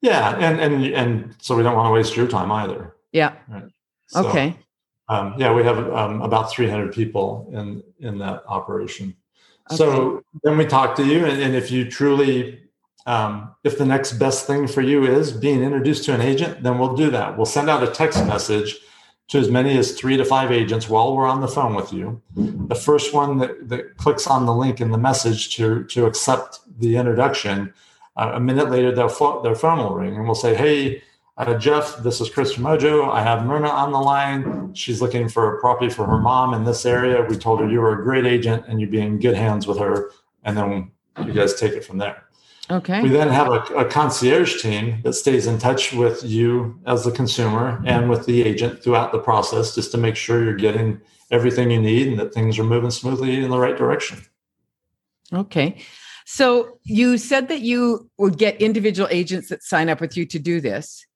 Yeah, 0.00 0.36
and 0.36 0.60
and 0.60 0.84
and 0.86 1.34
so 1.40 1.56
we 1.56 1.62
don't 1.62 1.76
want 1.76 1.86
to 1.86 1.92
waste 1.92 2.16
your 2.16 2.26
time 2.26 2.50
either. 2.50 2.94
Yeah. 3.12 3.34
So, 4.08 4.26
okay. 4.26 4.56
Um, 5.08 5.34
yeah, 5.38 5.52
we 5.54 5.62
have 5.62 5.78
um, 5.92 6.20
about 6.22 6.50
300 6.50 6.92
people 6.92 7.48
in 7.52 7.82
in 8.00 8.18
that 8.18 8.42
operation. 8.48 9.14
So 9.70 10.22
then 10.44 10.56
we 10.58 10.66
talk 10.66 10.94
to 10.96 11.04
you, 11.04 11.24
and, 11.24 11.42
and 11.42 11.54
if 11.56 11.72
you 11.72 11.90
truly, 11.90 12.60
um, 13.06 13.52
if 13.64 13.78
the 13.78 13.86
next 13.86 14.12
best 14.12 14.46
thing 14.46 14.68
for 14.68 14.80
you 14.80 15.04
is 15.04 15.32
being 15.32 15.62
introduced 15.62 16.04
to 16.04 16.14
an 16.14 16.20
agent, 16.20 16.62
then 16.62 16.78
we'll 16.78 16.94
do 16.94 17.10
that. 17.10 17.36
We'll 17.36 17.46
send 17.46 17.68
out 17.68 17.82
a 17.82 17.88
text 17.88 18.24
message 18.26 18.76
to 19.28 19.38
as 19.38 19.50
many 19.50 19.76
as 19.76 19.92
three 19.92 20.16
to 20.16 20.24
five 20.24 20.52
agents 20.52 20.88
while 20.88 21.16
we're 21.16 21.26
on 21.26 21.40
the 21.40 21.48
phone 21.48 21.74
with 21.74 21.92
you. 21.92 22.20
The 22.36 22.74
first 22.74 23.12
one 23.12 23.38
that, 23.38 23.68
that 23.68 23.96
clicks 23.96 24.26
on 24.26 24.46
the 24.46 24.54
link 24.54 24.80
in 24.80 24.90
the 24.90 24.98
message 24.98 25.54
to 25.56 25.84
to 25.84 26.06
accept 26.06 26.60
the 26.78 26.96
introduction, 26.96 27.72
uh, 28.16 28.32
a 28.34 28.40
minute 28.40 28.70
later 28.70 28.94
their 28.94 29.08
phone 29.08 29.42
their 29.42 29.54
phone 29.54 29.78
will 29.78 29.94
ring, 29.94 30.14
and 30.16 30.24
we'll 30.24 30.34
say, 30.34 30.54
"Hey." 30.54 31.02
Uh, 31.38 31.52
Jeff, 31.58 31.98
this 31.98 32.18
is 32.22 32.30
Chris 32.30 32.54
from 32.54 32.64
Ojo. 32.64 33.10
I 33.10 33.20
have 33.20 33.44
Myrna 33.44 33.68
on 33.68 33.92
the 33.92 33.98
line. 33.98 34.72
She's 34.72 35.02
looking 35.02 35.28
for 35.28 35.54
a 35.54 35.60
property 35.60 35.90
for 35.90 36.06
her 36.06 36.16
mom 36.16 36.54
in 36.54 36.64
this 36.64 36.86
area. 36.86 37.20
We 37.28 37.36
told 37.36 37.60
her 37.60 37.68
you 37.68 37.82
were 37.82 38.00
a 38.00 38.02
great 38.02 38.24
agent 38.24 38.64
and 38.66 38.80
you'd 38.80 38.90
be 38.90 39.02
in 39.02 39.18
good 39.18 39.34
hands 39.34 39.66
with 39.66 39.78
her. 39.78 40.12
And 40.44 40.56
then 40.56 40.90
you 41.26 41.34
guys 41.34 41.52
take 41.60 41.74
it 41.74 41.84
from 41.84 41.98
there. 41.98 42.25
Okay. 42.70 43.00
We 43.00 43.10
then 43.10 43.28
have 43.28 43.48
a, 43.48 43.60
a 43.76 43.84
concierge 43.84 44.60
team 44.60 45.00
that 45.04 45.12
stays 45.12 45.46
in 45.46 45.58
touch 45.58 45.92
with 45.92 46.24
you 46.24 46.80
as 46.86 47.04
the 47.04 47.12
consumer 47.12 47.80
and 47.86 48.10
with 48.10 48.26
the 48.26 48.42
agent 48.42 48.82
throughout 48.82 49.12
the 49.12 49.20
process 49.20 49.74
just 49.74 49.92
to 49.92 49.98
make 49.98 50.16
sure 50.16 50.42
you're 50.42 50.54
getting 50.54 51.00
everything 51.30 51.70
you 51.70 51.80
need 51.80 52.08
and 52.08 52.18
that 52.18 52.34
things 52.34 52.58
are 52.58 52.64
moving 52.64 52.90
smoothly 52.90 53.42
in 53.42 53.50
the 53.50 53.58
right 53.58 53.76
direction. 53.76 54.20
Okay. 55.32 55.76
So 56.24 56.78
you 56.82 57.18
said 57.18 57.48
that 57.48 57.60
you 57.60 58.10
would 58.18 58.36
get 58.36 58.60
individual 58.60 59.08
agents 59.12 59.48
that 59.50 59.62
sign 59.62 59.88
up 59.88 60.00
with 60.00 60.16
you 60.16 60.26
to 60.26 60.38
do 60.40 60.60
this. 60.60 61.06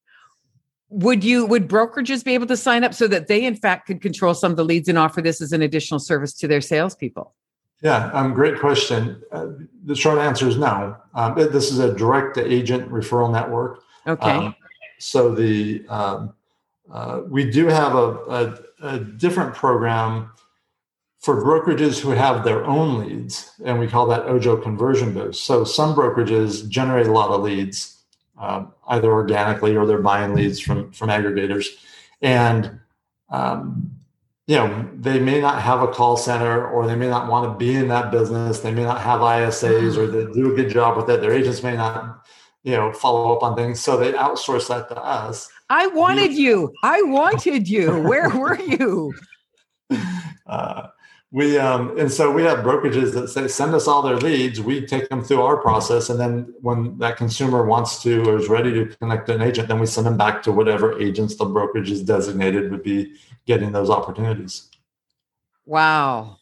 Would 0.88 1.24
you 1.24 1.46
would 1.46 1.68
brokerages 1.68 2.24
be 2.24 2.34
able 2.34 2.46
to 2.46 2.56
sign 2.56 2.84
up 2.84 2.94
so 2.94 3.08
that 3.08 3.26
they 3.26 3.44
in 3.44 3.56
fact 3.56 3.86
could 3.86 4.00
control 4.00 4.34
some 4.34 4.52
of 4.52 4.56
the 4.56 4.64
leads 4.64 4.88
and 4.88 4.98
offer 4.98 5.20
this 5.20 5.40
as 5.40 5.52
an 5.52 5.62
additional 5.62 5.98
service 6.00 6.32
to 6.34 6.48
their 6.48 6.60
salespeople? 6.60 7.34
Yeah, 7.82 8.10
um, 8.12 8.34
great 8.34 8.60
question. 8.60 9.22
Uh, 9.32 9.48
the 9.84 9.94
short 9.94 10.18
answer 10.18 10.46
is 10.46 10.56
no. 10.56 10.96
Um, 11.14 11.34
this 11.34 11.72
is 11.72 11.78
a 11.78 11.94
direct 11.94 12.34
to 12.34 12.44
agent 12.44 12.90
referral 12.90 13.32
network. 13.32 13.82
Okay. 14.06 14.30
Um, 14.30 14.54
so 14.98 15.34
the 15.34 15.84
um, 15.88 16.34
uh, 16.92 17.22
we 17.26 17.50
do 17.50 17.66
have 17.66 17.94
a, 17.94 18.06
a, 18.28 18.58
a 18.82 18.98
different 18.98 19.54
program 19.54 20.30
for 21.20 21.42
brokerages 21.42 22.00
who 22.00 22.10
have 22.10 22.44
their 22.44 22.64
own 22.64 22.98
leads, 22.98 23.52
and 23.64 23.78
we 23.78 23.86
call 23.86 24.06
that 24.06 24.22
Ojo 24.26 24.56
Conversion 24.56 25.12
Boost. 25.12 25.44
So 25.44 25.64
some 25.64 25.94
brokerages 25.94 26.68
generate 26.68 27.06
a 27.06 27.12
lot 27.12 27.30
of 27.30 27.42
leads, 27.42 27.98
um, 28.38 28.72
either 28.88 29.10
organically 29.12 29.76
or 29.76 29.86
they're 29.86 29.98
buying 29.98 30.34
leads 30.34 30.60
from 30.60 30.92
from 30.92 31.08
aggregators, 31.08 31.66
and 32.20 32.78
um, 33.30 33.90
you 34.50 34.56
know 34.56 34.90
they 34.96 35.20
may 35.20 35.40
not 35.40 35.62
have 35.62 35.80
a 35.80 35.86
call 35.86 36.16
center 36.16 36.68
or 36.68 36.84
they 36.84 36.96
may 36.96 37.08
not 37.08 37.30
want 37.30 37.48
to 37.48 37.56
be 37.56 37.76
in 37.76 37.86
that 37.86 38.10
business. 38.10 38.58
They 38.58 38.72
may 38.72 38.82
not 38.82 39.00
have 39.00 39.20
ISAs 39.20 39.96
or 39.96 40.08
they 40.08 40.24
do 40.32 40.52
a 40.52 40.56
good 40.56 40.68
job 40.68 40.96
with 40.96 41.08
it. 41.08 41.20
Their 41.20 41.30
agents 41.30 41.62
may 41.62 41.76
not 41.76 42.26
you 42.64 42.72
know 42.72 42.92
follow 42.92 43.32
up 43.32 43.44
on 43.44 43.54
things, 43.54 43.78
so 43.78 43.96
they 43.96 44.10
outsource 44.10 44.66
that 44.66 44.88
to 44.88 44.96
us. 45.00 45.48
I 45.68 45.86
wanted 45.86 46.32
you. 46.44 46.74
I 46.82 47.00
wanted 47.02 47.68
you. 47.68 48.02
Where 48.02 48.28
were 48.28 48.60
you? 48.60 49.14
Uh, 50.46 50.88
we 51.32 51.58
um, 51.58 51.96
and 51.96 52.10
so 52.10 52.32
we 52.32 52.42
have 52.42 52.64
brokerages 52.64 53.14
that 53.14 53.28
say 53.28 53.46
send 53.46 53.74
us 53.74 53.86
all 53.86 54.02
their 54.02 54.16
leads. 54.16 54.60
We 54.60 54.84
take 54.84 55.08
them 55.08 55.22
through 55.22 55.42
our 55.42 55.56
process, 55.56 56.10
and 56.10 56.18
then 56.18 56.52
when 56.60 56.98
that 56.98 57.16
consumer 57.16 57.64
wants 57.64 58.02
to 58.02 58.22
or 58.28 58.36
is 58.36 58.48
ready 58.48 58.72
to 58.72 58.86
connect 58.96 59.26
to 59.26 59.34
an 59.34 59.42
agent, 59.42 59.68
then 59.68 59.78
we 59.78 59.86
send 59.86 60.06
them 60.06 60.16
back 60.16 60.42
to 60.42 60.52
whatever 60.52 61.00
agents 61.00 61.36
the 61.36 61.44
brokerage 61.44 61.90
is 61.90 62.02
designated 62.02 62.70
would 62.72 62.82
be 62.82 63.14
getting 63.46 63.70
those 63.72 63.90
opportunities. 63.90 64.68
Wow. 65.66 66.38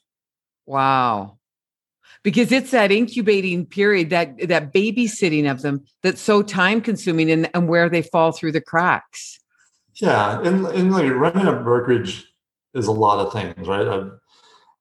Wow. 0.65 1.39
because 2.23 2.53
it's 2.53 2.71
that 2.73 2.91
incubating 2.93 3.67
period, 3.67 4.11
that 4.11 4.49
that 4.49 4.73
babysitting 4.73 5.51
of 5.51 5.63
them 5.63 5.85
that's 6.03 6.21
so 6.21 6.43
time 6.43 6.81
consuming 6.81 7.31
and, 7.31 7.49
and 7.55 7.69
where 7.69 7.89
they 7.89 8.03
fall 8.03 8.33
through 8.33 8.53
the 8.53 8.61
cracks. 8.61 9.39
Yeah, 9.95 10.41
and 10.43 10.67
and 10.67 10.93
like 10.93 11.11
running 11.13 11.47
a 11.47 11.55
brokerage 11.55 12.27
is 12.75 12.87
a 12.87 12.93
lot 12.93 13.25
of 13.25 13.33
things, 13.33 13.67
right? 13.67 14.11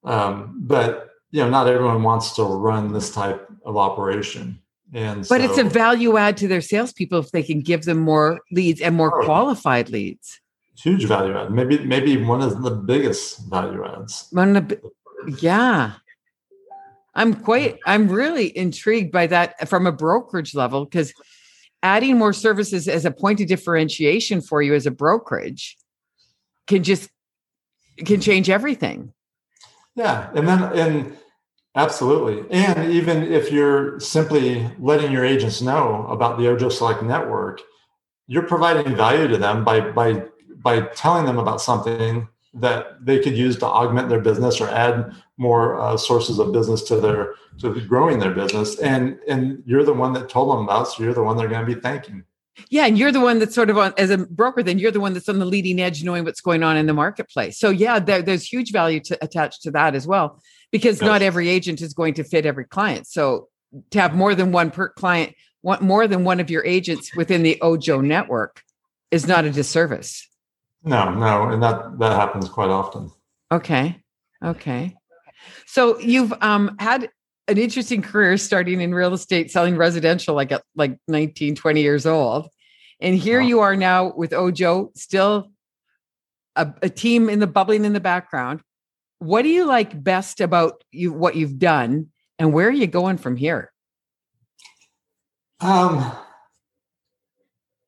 Um, 0.07 0.55
but 0.61 1.09
you 1.31 1.43
know, 1.43 1.49
not 1.49 1.67
everyone 1.67 2.03
wants 2.03 2.35
to 2.37 2.43
run 2.43 2.93
this 2.93 3.11
type 3.13 3.47
of 3.65 3.75
operation. 3.77 4.59
And 4.93 5.19
but 5.27 5.41
so, 5.41 5.45
it's 5.45 5.57
a 5.57 5.65
value 5.65 6.15
add 6.17 6.37
to 6.37 6.47
their 6.47 6.61
salespeople 6.61 7.19
if 7.19 7.31
they 7.31 7.43
can 7.43 7.59
give 7.61 7.83
them 7.83 7.97
more 7.97 8.39
leads 8.51 8.79
and 8.79 8.95
more 8.95 9.21
Oh. 9.21 9.25
qualified 9.25 9.89
leads. 9.89 10.39
huge 10.79 11.05
value 11.05 11.35
add. 11.35 11.51
Maybe 11.51 11.79
maybe 11.79 12.17
one 12.23 12.41
of 12.41 12.61
the 12.61 12.69
biggest 12.71 13.49
value 13.49 13.83
adds. 13.83 14.27
One 14.31 14.55
of 14.55 14.67
the- 14.69 14.79
yeah. 15.41 15.93
I'm 17.15 17.33
quite, 17.33 17.79
I'm 17.87 18.07
really 18.07 18.55
intrigued 18.55 19.11
by 19.11 19.25
that 19.27 19.67
from 19.67 19.87
a 19.87 19.91
brokerage 19.91 20.53
level 20.53 20.85
because 20.85 21.11
adding 21.81 22.17
more 22.19 22.31
services 22.31 22.87
as 22.87 23.05
a 23.05 23.11
point 23.11 23.41
of 23.41 23.47
differentiation 23.47 24.39
for 24.39 24.61
you 24.61 24.75
as 24.75 24.85
a 24.85 24.91
brokerage 24.91 25.75
can 26.67 26.83
just 26.83 27.09
can 28.05 28.21
change 28.21 28.49
everything. 28.51 29.11
Yeah, 29.97 30.29
and 30.35 30.47
then 30.47 30.63
and 30.77 31.17
absolutely, 31.73 32.45
and 32.51 32.91
even 32.91 33.23
if 33.23 33.51
you're 33.51 33.99
simply 33.99 34.69
letting 34.77 35.11
your 35.11 35.25
agents 35.25 35.59
know 35.59 36.05
about 36.07 36.37
the 36.37 36.47
Ojo 36.47 36.69
Select 36.69 37.01
network, 37.01 37.61
you're 38.27 38.43
providing 38.43 38.95
value 38.95 39.27
to 39.27 39.37
them 39.37 39.65
by 39.65 39.79
by 39.79 40.23
by 40.57 40.81
telling 40.95 41.25
them 41.25 41.39
about 41.39 41.61
something 41.61 42.27
that 42.53 43.03
they 43.03 43.17
could 43.19 43.35
use 43.35 43.57
to 43.57 43.65
augment 43.65 44.07
their 44.07 44.21
business 44.21 44.61
or 44.61 44.69
add 44.69 45.15
more 45.37 45.79
uh, 45.79 45.97
sources 45.97 46.37
of 46.37 46.53
business 46.53 46.83
to 46.83 46.97
their 47.01 47.33
to 47.57 47.81
growing 47.87 48.19
their 48.19 48.35
business. 48.35 48.77
And 48.79 49.19
and 49.27 49.63
you're 49.65 49.83
the 49.83 49.93
one 49.93 50.13
that 50.13 50.29
told 50.29 50.51
them 50.51 50.63
about, 50.63 50.89
so 50.89 51.03
you're 51.03 51.15
the 51.15 51.23
one 51.23 51.37
they're 51.37 51.47
going 51.49 51.65
to 51.65 51.75
be 51.75 51.81
thanking. 51.81 52.23
Yeah, 52.69 52.85
and 52.85 52.97
you're 52.97 53.11
the 53.11 53.19
one 53.19 53.39
that's 53.39 53.55
sort 53.55 53.69
of 53.69 53.77
on 53.77 53.93
as 53.97 54.09
a 54.09 54.17
broker. 54.17 54.63
Then 54.63 54.79
you're 54.79 54.91
the 54.91 54.99
one 54.99 55.13
that's 55.13 55.29
on 55.29 55.39
the 55.39 55.45
leading 55.45 55.79
edge, 55.79 56.03
knowing 56.03 56.23
what's 56.23 56.41
going 56.41 56.63
on 56.63 56.75
in 56.77 56.85
the 56.85 56.93
marketplace. 56.93 57.59
So 57.59 57.69
yeah, 57.69 57.99
there, 57.99 58.21
there's 58.21 58.51
huge 58.51 58.71
value 58.71 58.99
to 59.01 59.23
attached 59.23 59.61
to 59.63 59.71
that 59.71 59.95
as 59.95 60.07
well, 60.07 60.41
because 60.71 61.01
not 61.01 61.21
every 61.21 61.49
agent 61.49 61.81
is 61.81 61.93
going 61.93 62.15
to 62.15 62.23
fit 62.23 62.45
every 62.45 62.65
client. 62.65 63.07
So 63.07 63.49
to 63.91 64.01
have 64.01 64.15
more 64.15 64.33
than 64.33 64.51
one 64.51 64.71
per 64.71 64.89
client, 64.89 65.35
one, 65.61 65.83
more 65.83 66.07
than 66.07 66.23
one 66.23 66.39
of 66.39 66.49
your 66.49 66.65
agents 66.65 67.15
within 67.15 67.43
the 67.43 67.61
Ojo 67.61 68.01
network 68.01 68.63
is 69.11 69.27
not 69.27 69.45
a 69.45 69.51
disservice. 69.51 70.27
No, 70.83 71.13
no, 71.13 71.49
and 71.49 71.61
that 71.61 71.99
that 71.99 72.13
happens 72.13 72.49
quite 72.49 72.69
often. 72.69 73.11
Okay, 73.51 74.01
okay. 74.43 74.95
So 75.65 75.99
you've 75.99 76.33
um, 76.41 76.75
had 76.79 77.09
an 77.47 77.57
interesting 77.57 78.01
career 78.01 78.37
starting 78.37 78.81
in 78.81 78.93
real 78.93 79.13
estate, 79.13 79.51
selling 79.51 79.77
residential, 79.77 80.35
like 80.35 80.51
at 80.51 80.63
like 80.75 80.97
19, 81.07 81.55
20 81.55 81.81
years 81.81 82.05
old. 82.05 82.49
And 82.99 83.15
here 83.15 83.39
Wow. 83.39 83.47
you 83.47 83.59
are 83.61 83.75
now 83.75 84.13
with 84.13 84.33
Ojo, 84.33 84.91
still 84.95 85.51
a, 86.55 86.73
a 86.81 86.89
team 86.89 87.29
in 87.29 87.39
the 87.39 87.47
bubbling 87.47 87.85
in 87.85 87.93
the 87.93 87.99
background. 87.99 88.61
What 89.19 89.43
do 89.43 89.49
you 89.49 89.65
like 89.65 90.03
best 90.03 90.41
about 90.41 90.83
you 90.91 91.13
what 91.13 91.35
you've 91.35 91.57
done 91.59 92.07
and 92.37 92.53
where 92.53 92.67
are 92.67 92.71
you 92.71 92.87
going 92.87 93.17
from 93.17 93.35
here? 93.35 93.71
Um, 95.59 96.11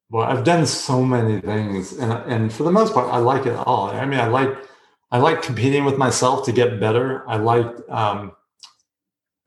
well, 0.10 0.24
I've 0.24 0.44
done 0.44 0.66
so 0.66 1.04
many 1.04 1.40
things, 1.40 1.94
and 1.94 2.12
and 2.12 2.52
for 2.52 2.64
the 2.64 2.72
most 2.72 2.96
part, 2.96 3.14
I 3.14 3.20
like 3.20 3.46
it 3.46 3.56
all. 3.56 3.92
I 3.92 4.06
mean, 4.06 4.20
I 4.20 4.28
like 4.28 4.58
I 5.12 5.20
like 5.20 5.44
competing 5.44 5.86
with 5.86 5.98
myself 5.98 6.46
to 6.46 6.52
get 6.52 6.80
better. 6.80 7.24
I 7.30 7.38
like. 7.38 7.68
Um, 7.90 8.32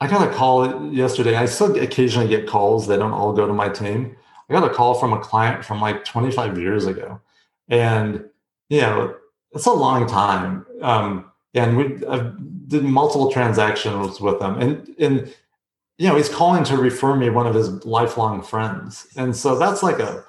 I 0.02 0.08
got 0.08 0.28
a 0.28 0.34
call 0.34 0.92
yesterday. 0.92 1.36
I 1.36 1.46
still 1.46 1.80
occasionally 1.80 2.28
get 2.28 2.48
calls. 2.48 2.88
They 2.88 2.96
don't 2.96 3.12
all 3.12 3.32
go 3.32 3.46
to 3.46 3.52
my 3.52 3.68
team. 3.68 4.16
I 4.50 4.52
got 4.52 4.68
a 4.68 4.74
call 4.74 4.94
from 4.94 5.12
a 5.12 5.20
client 5.20 5.64
from 5.64 5.80
like 5.80 6.04
25 6.04 6.58
years 6.58 6.86
ago, 6.86 7.20
and 7.68 8.24
you 8.68 8.80
know, 8.80 9.14
it's 9.52 9.66
a 9.66 9.72
long 9.72 10.08
time. 10.08 10.66
Um, 10.80 11.30
and 11.54 11.76
we 11.76 11.84
I 12.08 12.32
did 12.66 12.82
multiple 12.82 13.30
transactions 13.30 14.20
with 14.20 14.40
them, 14.40 14.60
and 14.60 14.92
and 14.98 15.32
you 15.98 16.08
know, 16.08 16.16
he's 16.16 16.28
calling 16.28 16.64
to 16.64 16.76
refer 16.76 17.14
me 17.14 17.30
one 17.30 17.46
of 17.46 17.54
his 17.54 17.84
lifelong 17.84 18.42
friends. 18.42 19.06
And 19.16 19.36
so 19.36 19.56
that's 19.56 19.84
like 19.84 20.00
a 20.00 20.24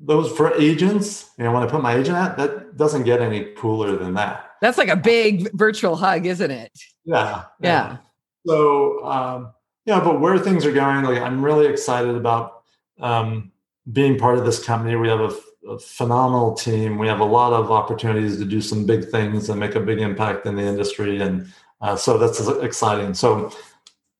those 0.00 0.30
for 0.32 0.54
agents, 0.54 1.30
you 1.36 1.44
know, 1.44 1.52
when 1.52 1.62
I 1.62 1.66
put 1.66 1.82
my 1.82 1.96
agent 1.96 2.16
at, 2.16 2.38
that 2.38 2.78
doesn't 2.78 3.04
get 3.04 3.20
any 3.20 3.52
cooler 3.58 3.96
than 3.96 4.14
that. 4.14 4.52
That's 4.62 4.78
like 4.78 4.88
a 4.88 4.96
big 4.96 5.52
virtual 5.52 5.96
hug, 5.96 6.24
isn't 6.24 6.50
it? 6.50 6.72
Yeah. 7.04 7.44
Yeah. 7.60 7.98
So 8.46 9.04
um, 9.04 9.52
yeah, 9.84 10.00
but 10.00 10.20
where 10.20 10.38
things 10.38 10.66
are 10.66 10.72
going, 10.72 11.04
like 11.04 11.20
I'm 11.20 11.44
really 11.44 11.66
excited 11.66 12.16
about 12.16 12.62
um, 13.00 13.52
being 13.92 14.18
part 14.18 14.38
of 14.38 14.44
this 14.44 14.62
company. 14.62 14.96
We 14.96 15.08
have 15.08 15.20
a, 15.20 15.34
phenomenal 15.80 16.54
team. 16.54 16.96
We 16.96 17.08
have 17.08 17.18
a 17.18 17.24
lot 17.24 17.52
of 17.52 17.72
opportunities 17.72 18.38
to 18.38 18.44
do 18.44 18.60
some 18.60 18.86
big 18.86 19.08
things 19.08 19.48
and 19.48 19.58
make 19.58 19.74
a 19.74 19.80
big 19.80 19.98
impact 19.98 20.46
in 20.46 20.54
the 20.54 20.62
industry, 20.62 21.20
and 21.20 21.52
uh, 21.80 21.96
so 21.96 22.18
that's 22.18 22.38
exciting. 22.62 23.14
So 23.14 23.52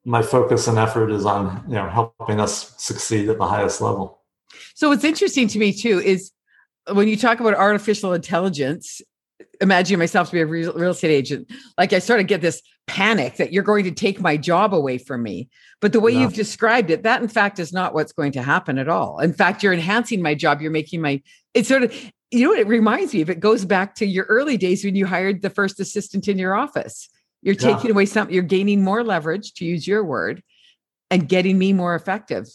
my 0.04 0.22
focus 0.22 0.66
and 0.66 0.76
effort 0.76 1.12
is 1.12 1.24
on 1.24 1.62
you 1.68 1.76
know 1.76 1.88
helping 1.88 2.40
us 2.40 2.74
succeed 2.82 3.28
at 3.28 3.38
the 3.38 3.46
highest 3.46 3.80
level. 3.80 4.22
So 4.74 4.88
what's 4.88 5.04
interesting 5.04 5.46
to 5.46 5.58
me 5.60 5.72
too 5.72 6.00
is 6.00 6.32
when 6.92 7.06
you 7.06 7.16
talk 7.16 7.38
about 7.38 7.54
artificial 7.54 8.12
intelligence, 8.12 9.00
imagine 9.60 9.98
myself 9.98 10.28
to 10.28 10.32
be 10.34 10.40
a 10.40 10.46
real, 10.46 10.72
real 10.72 10.90
estate 10.90 11.10
agent. 11.10 11.50
Like 11.78 11.92
I 11.92 11.98
sort 11.98 12.20
of 12.20 12.26
get 12.26 12.40
this 12.40 12.62
panic 12.86 13.36
that 13.36 13.52
you're 13.52 13.62
going 13.62 13.84
to 13.84 13.90
take 13.90 14.20
my 14.20 14.36
job 14.36 14.72
away 14.72 14.98
from 14.98 15.22
me. 15.22 15.48
But 15.80 15.92
the 15.92 16.00
way 16.00 16.12
No. 16.14 16.20
you've 16.20 16.34
described 16.34 16.90
it, 16.90 17.02
that 17.02 17.22
in 17.22 17.28
fact 17.28 17.58
is 17.58 17.72
not 17.72 17.94
what's 17.94 18.12
going 18.12 18.32
to 18.32 18.42
happen 18.42 18.78
at 18.78 18.88
all. 18.88 19.18
In 19.20 19.32
fact, 19.32 19.62
you're 19.62 19.72
enhancing 19.72 20.22
my 20.22 20.34
job. 20.34 20.60
You're 20.60 20.70
making 20.70 21.00
my 21.00 21.22
it's 21.54 21.68
sort 21.68 21.82
of 21.82 21.94
you 22.32 22.42
know 22.44 22.50
what 22.50 22.58
it 22.58 22.66
reminds 22.66 23.14
me 23.14 23.20
of? 23.20 23.30
It 23.30 23.38
goes 23.40 23.64
back 23.64 23.94
to 23.96 24.06
your 24.06 24.24
early 24.24 24.56
days 24.56 24.84
when 24.84 24.96
you 24.96 25.06
hired 25.06 25.42
the 25.42 25.50
first 25.50 25.78
assistant 25.78 26.26
in 26.28 26.38
your 26.38 26.54
office. 26.54 27.08
You're 27.42 27.54
Yeah. 27.54 27.74
taking 27.74 27.90
away 27.92 28.06
something, 28.06 28.34
you're 28.34 28.42
gaining 28.42 28.82
more 28.82 29.04
leverage, 29.04 29.54
to 29.54 29.64
use 29.64 29.86
your 29.86 30.02
word, 30.04 30.42
and 31.10 31.28
getting 31.28 31.56
me 31.56 31.72
more 31.72 31.94
effective. 31.94 32.48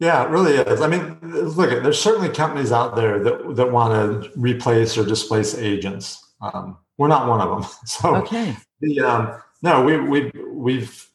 Yeah, 0.00 0.24
it 0.24 0.30
really 0.30 0.54
is. 0.54 0.80
I 0.80 0.88
mean, 0.88 1.18
look, 1.22 1.70
there's 1.82 2.00
certainly 2.00 2.28
companies 2.28 2.72
out 2.72 2.96
there 2.96 3.22
that 3.22 3.56
that 3.56 3.70
want 3.70 4.24
to 4.24 4.30
replace 4.38 4.98
or 4.98 5.04
displace 5.04 5.54
agents. 5.56 6.32
Um, 6.40 6.78
we're 6.98 7.08
not 7.08 7.28
one 7.28 7.40
of 7.40 7.48
them. 7.50 7.70
So 7.86 8.16
Okay. 8.16 8.56
the 8.80 9.00
um, 9.00 9.42
no, 9.62 9.82
we 9.84 9.98
we 10.00 10.32
we've 10.50 11.08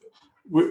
we 0.50 0.64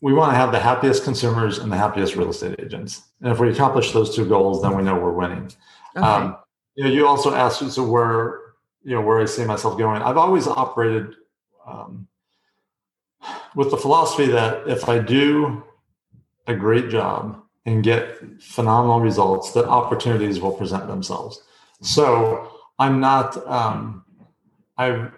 we 0.00 0.12
want 0.12 0.32
to 0.32 0.36
have 0.36 0.52
the 0.52 0.60
happiest 0.60 1.04
consumers 1.04 1.58
and 1.58 1.72
the 1.72 1.76
happiest 1.76 2.14
real 2.16 2.30
estate 2.30 2.60
agents. 2.60 3.02
And 3.22 3.32
if 3.32 3.40
we 3.40 3.50
accomplish 3.50 3.92
those 3.92 4.14
two 4.14 4.26
goals, 4.28 4.60
then 4.62 4.76
we 4.76 4.82
know 4.82 4.96
we're 4.96 5.12
winning. 5.12 5.50
Okay. 5.96 6.06
Um, 6.06 6.36
you 6.74 6.84
know, 6.84 6.90
you 6.90 7.06
also 7.06 7.34
asked 7.34 7.68
so 7.70 7.84
where 7.84 8.40
you 8.82 8.94
know 8.94 9.00
where 9.00 9.20
I 9.20 9.24
see 9.24 9.44
myself 9.44 9.78
going. 9.78 10.02
I've 10.02 10.18
always 10.18 10.46
operated 10.46 11.14
um, 11.66 12.06
with 13.54 13.70
the 13.70 13.78
philosophy 13.78 14.26
that 14.26 14.68
if 14.68 14.86
I 14.88 14.98
do 14.98 15.64
a 16.46 16.54
great 16.54 16.90
job 16.90 17.43
and 17.66 17.82
get 17.82 18.18
phenomenal 18.40 19.00
results, 19.00 19.52
that 19.52 19.64
opportunities 19.64 20.40
will 20.40 20.52
present 20.52 20.86
themselves. 20.86 21.42
So 21.80 22.50
I'm 22.78 23.00
not. 23.00 23.36
Um, 23.46 24.04
I've 24.76 25.12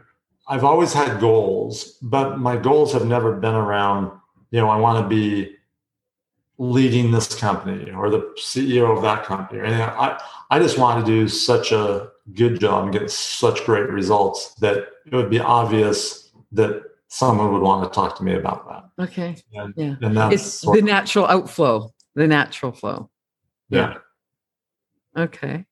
I've 0.48 0.64
always 0.64 0.92
had 0.92 1.20
goals, 1.20 1.98
but 2.02 2.38
my 2.38 2.56
goals 2.56 2.92
have 2.92 3.06
never 3.06 3.32
been 3.32 3.54
around. 3.54 4.12
You 4.50 4.61
know, 4.61 4.68
I 4.68 4.76
want 4.76 5.02
to 5.04 5.09
be 5.09 5.56
leading 6.59 7.11
this 7.11 7.35
company 7.35 7.90
or 7.90 8.09
the 8.09 8.20
CEO 8.38 8.96
of 8.96 9.02
that 9.02 9.24
company. 9.24 9.61
And 9.61 9.82
I, 9.82 10.18
I 10.50 10.59
just 10.59 10.78
want 10.78 11.04
to 11.04 11.11
do 11.11 11.28
such 11.28 11.70
a 11.72 12.09
good 12.32 12.59
job 12.61 12.85
and 12.85 12.92
get 12.92 13.11
such 13.11 13.64
great 13.64 13.90
results 13.90 14.54
that 14.61 14.88
it 15.04 15.14
would 15.14 15.28
be 15.28 15.38
obvious 15.38 16.30
that 16.52 16.82
someone 17.09 17.52
would 17.52 17.61
want 17.62 17.85
to 17.85 17.94
talk 17.94 18.16
to 18.16 18.24
me 18.24 18.35
about 18.35 18.66
that. 18.68 19.04
okay. 19.04 19.37
And, 19.52 19.74
Yeah. 19.76 19.96
and 20.00 20.16
that's 20.16 20.35
It's 20.35 20.61
the 20.62 20.80
natural 20.80 21.26
outflow, 21.26 21.92
the 22.16 22.26
natural 22.26 22.72
flow. 22.72 23.11
yeah. 23.68 23.98
Okay. 25.16 25.64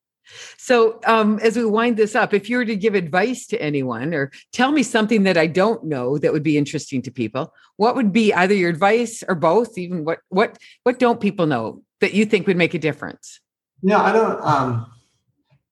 So, 0.57 1.01
um, 1.07 1.39
as 1.41 1.57
we 1.57 1.67
wind 1.67 1.97
this 1.97 2.15
up, 2.15 2.33
if 2.33 2.49
you 2.49 2.57
were 2.57 2.65
to 2.65 2.77
give 2.77 2.95
advice 2.95 3.47
to 3.49 3.61
anyone 3.61 4.15
or 4.15 4.33
tell 4.53 4.73
me 4.73 4.83
something 4.83 5.25
that 5.25 5.37
I 5.37 5.47
don't 5.47 5.85
know 5.85 6.17
that 6.17 6.33
would 6.33 6.43
be 6.43 6.57
interesting 6.57 7.03
to 7.03 7.11
people, 7.11 7.53
what 7.77 7.95
would 7.95 8.13
be 8.13 8.33
either 8.33 8.55
your 8.55 8.71
advice 8.71 9.23
or 9.29 9.35
both? 9.35 9.77
Even 9.77 10.05
what 10.05 10.21
what 10.31 10.57
what 10.85 10.99
don't 10.99 11.21
people 11.21 11.47
know 11.47 11.83
that 12.01 12.15
you 12.15 12.25
think 12.25 12.47
would 12.47 12.57
make 12.57 12.73
a 12.73 12.79
difference? 12.79 13.41
Yeah, 13.83 14.01
I 14.01 14.13
don't. 14.13 14.41
Um, 14.41 14.87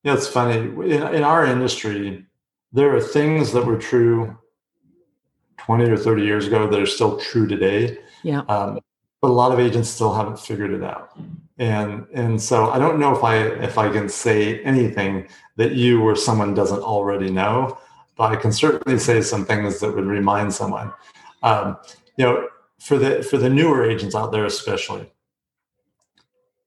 yeah, 0.04 0.14
it's 0.14 0.26
funny. 0.26 0.58
In, 0.58 1.02
in 1.14 1.22
our 1.22 1.46
industry, 1.46 2.26
there 2.72 2.94
are 2.94 3.00
things 3.00 3.52
that 3.52 3.64
were 3.64 3.78
true 3.78 4.36
20 5.58 5.90
or 5.90 5.96
30 5.96 6.22
years 6.22 6.46
ago 6.46 6.68
that 6.68 6.78
are 6.78 6.86
still 6.86 7.18
true 7.18 7.46
today. 7.46 7.98
Yeah. 8.22 8.40
Um, 8.40 8.80
but 9.22 9.30
a 9.30 9.32
lot 9.32 9.52
of 9.52 9.60
agents 9.60 9.88
still 9.88 10.12
haven't 10.12 10.38
figured 10.38 10.72
it 10.72 10.82
out. 10.82 11.16
And 11.58 12.06
and 12.12 12.42
so 12.42 12.70
I 12.70 12.78
don't 12.78 12.98
know 12.98 13.16
if 13.16 13.22
I 13.22 13.36
if 13.36 13.78
I 13.78 13.88
can 13.88 14.08
say 14.08 14.60
anything 14.64 15.28
that 15.56 15.72
you 15.72 16.02
or 16.02 16.16
someone 16.16 16.54
doesn't 16.54 16.80
already 16.82 17.30
know, 17.30 17.78
but 18.16 18.32
I 18.32 18.36
can 18.36 18.52
certainly 18.52 18.98
say 18.98 19.22
some 19.22 19.46
things 19.46 19.78
that 19.80 19.94
would 19.94 20.06
remind 20.06 20.52
someone. 20.52 20.92
Um, 21.44 21.78
you 22.16 22.24
know, 22.24 22.48
for 22.80 22.98
the 22.98 23.22
for 23.22 23.38
the 23.38 23.48
newer 23.48 23.88
agents 23.88 24.16
out 24.16 24.32
there, 24.32 24.44
especially, 24.44 25.08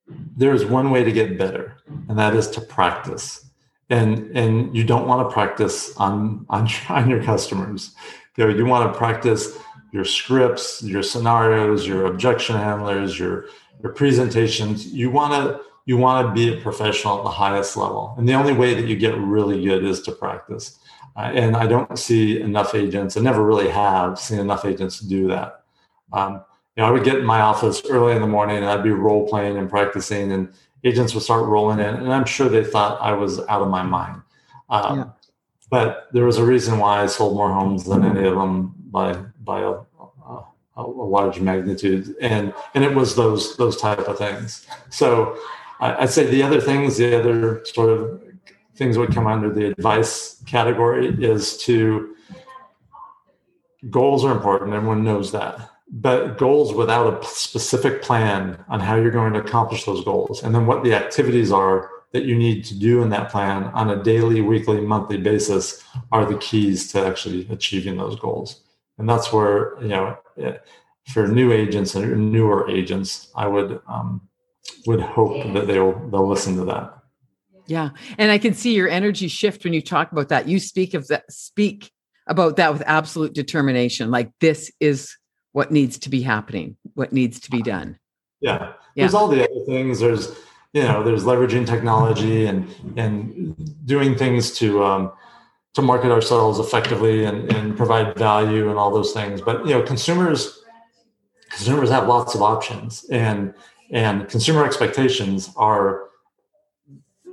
there 0.08 0.54
is 0.54 0.64
one 0.64 0.90
way 0.90 1.04
to 1.04 1.12
get 1.12 1.36
better, 1.36 1.76
and 2.08 2.18
that 2.18 2.34
is 2.34 2.48
to 2.52 2.62
practice. 2.62 3.44
And 3.90 4.34
and 4.34 4.74
you 4.74 4.82
don't 4.82 5.06
want 5.06 5.28
to 5.28 5.32
practice 5.32 5.94
on 5.96 6.46
on, 6.48 6.68
on 6.88 7.10
your 7.10 7.22
customers. 7.22 7.94
You 8.36 8.46
know, 8.46 8.54
you 8.54 8.66
want 8.66 8.92
to 8.92 8.98
practice 8.98 9.58
your 9.92 10.04
scripts, 10.04 10.82
your 10.82 11.02
scenarios, 11.02 11.86
your 11.86 12.06
objection 12.06 12.56
handlers, 12.56 13.18
your 13.18 13.46
your 13.82 13.92
presentations. 13.92 14.86
You 14.92 15.10
want 15.10 15.32
to 15.32 15.60
you 15.86 15.96
want 15.96 16.26
to 16.26 16.34
be 16.34 16.56
a 16.56 16.60
professional 16.60 17.18
at 17.18 17.24
the 17.24 17.30
highest 17.30 17.76
level, 17.76 18.14
and 18.18 18.28
the 18.28 18.34
only 18.34 18.52
way 18.52 18.74
that 18.74 18.86
you 18.86 18.96
get 18.96 19.16
really 19.16 19.64
good 19.64 19.84
is 19.84 20.02
to 20.02 20.12
practice. 20.12 20.78
Uh, 21.16 21.32
and 21.34 21.56
I 21.56 21.66
don't 21.66 21.98
see 21.98 22.40
enough 22.40 22.74
agents. 22.74 23.16
I 23.16 23.20
never 23.20 23.42
really 23.42 23.70
have 23.70 24.18
seen 24.18 24.38
enough 24.38 24.66
agents 24.66 25.00
do 25.00 25.28
that. 25.28 25.62
Um, 26.12 26.44
you 26.76 26.82
know, 26.82 26.88
I 26.88 26.90
would 26.90 27.04
get 27.04 27.16
in 27.16 27.24
my 27.24 27.40
office 27.40 27.80
early 27.88 28.14
in 28.14 28.20
the 28.20 28.26
morning, 28.26 28.58
and 28.58 28.66
I'd 28.66 28.82
be 28.82 28.90
role 28.90 29.26
playing 29.26 29.56
and 29.56 29.70
practicing, 29.70 30.32
and 30.32 30.52
agents 30.84 31.14
would 31.14 31.22
start 31.22 31.46
rolling 31.46 31.78
in, 31.78 31.94
and 31.94 32.12
I'm 32.12 32.26
sure 32.26 32.48
they 32.48 32.64
thought 32.64 33.00
I 33.00 33.12
was 33.12 33.40
out 33.48 33.62
of 33.62 33.68
my 33.68 33.82
mind. 33.82 34.20
Um, 34.68 34.98
yeah. 34.98 35.04
But 35.76 36.08
there 36.10 36.24
was 36.24 36.38
a 36.38 36.44
reason 36.44 36.78
why 36.78 37.02
I 37.02 37.06
sold 37.06 37.36
more 37.36 37.52
homes 37.52 37.84
than 37.84 38.02
any 38.02 38.26
of 38.26 38.34
them 38.34 38.72
by 38.90 39.12
by 39.44 39.60
a, 39.60 39.72
a, 39.72 40.44
a 40.78 40.82
large 41.16 41.38
magnitude, 41.38 42.16
and 42.18 42.54
and 42.74 42.82
it 42.82 42.94
was 42.94 43.14
those 43.14 43.58
those 43.58 43.76
type 43.76 43.98
of 44.08 44.16
things. 44.16 44.66
So 44.88 45.36
I'd 45.80 46.08
say 46.08 46.24
the 46.24 46.42
other 46.42 46.62
things, 46.62 46.96
the 46.96 47.18
other 47.20 47.62
sort 47.66 47.90
of 47.90 48.22
things 48.74 48.96
would 48.96 49.12
come 49.12 49.26
under 49.26 49.52
the 49.52 49.66
advice 49.66 50.42
category 50.46 51.08
is 51.22 51.58
to 51.66 52.16
goals 53.90 54.24
are 54.24 54.32
important. 54.32 54.72
Everyone 54.72 55.04
knows 55.04 55.30
that. 55.32 55.54
But 55.90 56.38
goals 56.38 56.72
without 56.72 57.22
a 57.22 57.26
specific 57.26 58.00
plan 58.00 58.64
on 58.70 58.80
how 58.80 58.96
you're 58.96 59.18
going 59.20 59.34
to 59.34 59.40
accomplish 59.40 59.84
those 59.84 60.02
goals, 60.02 60.42
and 60.42 60.54
then 60.54 60.64
what 60.64 60.84
the 60.84 60.94
activities 60.94 61.52
are 61.52 61.90
that 62.12 62.24
you 62.24 62.36
need 62.36 62.64
to 62.64 62.78
do 62.78 63.02
in 63.02 63.10
that 63.10 63.30
plan 63.30 63.64
on 63.64 63.90
a 63.90 64.02
daily, 64.02 64.40
weekly, 64.40 64.80
monthly 64.80 65.18
basis 65.18 65.84
are 66.12 66.24
the 66.24 66.38
keys 66.38 66.90
to 66.92 67.04
actually 67.04 67.46
achieving 67.50 67.96
those 67.96 68.18
goals. 68.18 68.62
And 68.98 69.08
that's 69.08 69.32
where, 69.32 69.76
you 69.82 69.88
know, 69.88 70.16
for 71.12 71.28
new 71.28 71.52
agents 71.52 71.94
and 71.94 72.32
newer 72.32 72.68
agents, 72.70 73.30
I 73.36 73.46
would 73.46 73.80
um, 73.88 74.22
would 74.86 75.00
hope 75.00 75.52
that 75.52 75.66
they'll 75.66 75.98
they'll 76.08 76.26
listen 76.26 76.56
to 76.56 76.64
that. 76.66 76.98
Yeah, 77.66 77.90
and 78.18 78.30
I 78.30 78.38
can 78.38 78.54
see 78.54 78.74
your 78.74 78.88
energy 78.88 79.28
shift 79.28 79.64
when 79.64 79.72
you 79.72 79.82
talk 79.82 80.12
about 80.12 80.28
that. 80.28 80.48
You 80.48 80.58
speak 80.58 80.94
of 80.94 81.06
that 81.08 81.30
speak 81.30 81.90
about 82.26 82.56
that 82.56 82.72
with 82.72 82.82
absolute 82.86 83.34
determination. 83.34 84.10
Like 84.10 84.30
this 84.40 84.72
is 84.80 85.16
what 85.52 85.70
needs 85.70 85.98
to 86.00 86.10
be 86.10 86.22
happening, 86.22 86.76
what 86.94 87.12
needs 87.12 87.40
to 87.40 87.50
be 87.50 87.62
done. 87.62 87.98
Yeah. 88.40 88.58
yeah. 88.94 89.04
There's 89.04 89.14
all 89.14 89.28
the 89.28 89.44
other 89.44 89.64
things. 89.64 90.00
There's 90.00 90.36
you 90.76 90.82
know, 90.82 91.02
there's 91.02 91.24
leveraging 91.24 91.66
technology 91.66 92.44
and 92.44 92.68
and 92.98 93.56
doing 93.86 94.14
things 94.14 94.50
to 94.58 94.84
um, 94.84 95.10
to 95.72 95.80
market 95.80 96.10
ourselves 96.10 96.58
effectively 96.58 97.24
and, 97.24 97.50
and 97.54 97.74
provide 97.78 98.14
value 98.18 98.68
and 98.68 98.78
all 98.78 98.90
those 98.90 99.12
things. 99.12 99.40
But 99.40 99.66
you 99.66 99.72
know, 99.72 99.82
consumers 99.82 100.62
consumers 101.48 101.88
have 101.88 102.06
lots 102.06 102.34
of 102.34 102.42
options 102.42 103.06
and 103.10 103.54
and 103.90 104.28
consumer 104.28 104.66
expectations 104.66 105.50
are 105.56 106.08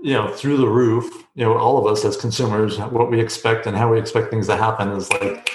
you 0.01 0.13
know 0.13 0.29
through 0.29 0.55
the 0.55 0.67
roof 0.81 1.05
you 1.35 1.43
know 1.43 1.57
all 1.57 1.77
of 1.77 1.85
us 1.91 2.05
as 2.05 2.15
consumers 2.15 2.77
what 2.77 3.11
we 3.11 3.19
expect 3.19 3.65
and 3.65 3.75
how 3.75 3.91
we 3.91 3.99
expect 3.99 4.29
things 4.29 4.47
to 4.47 4.55
happen 4.55 4.89
is 4.91 5.11
like 5.11 5.51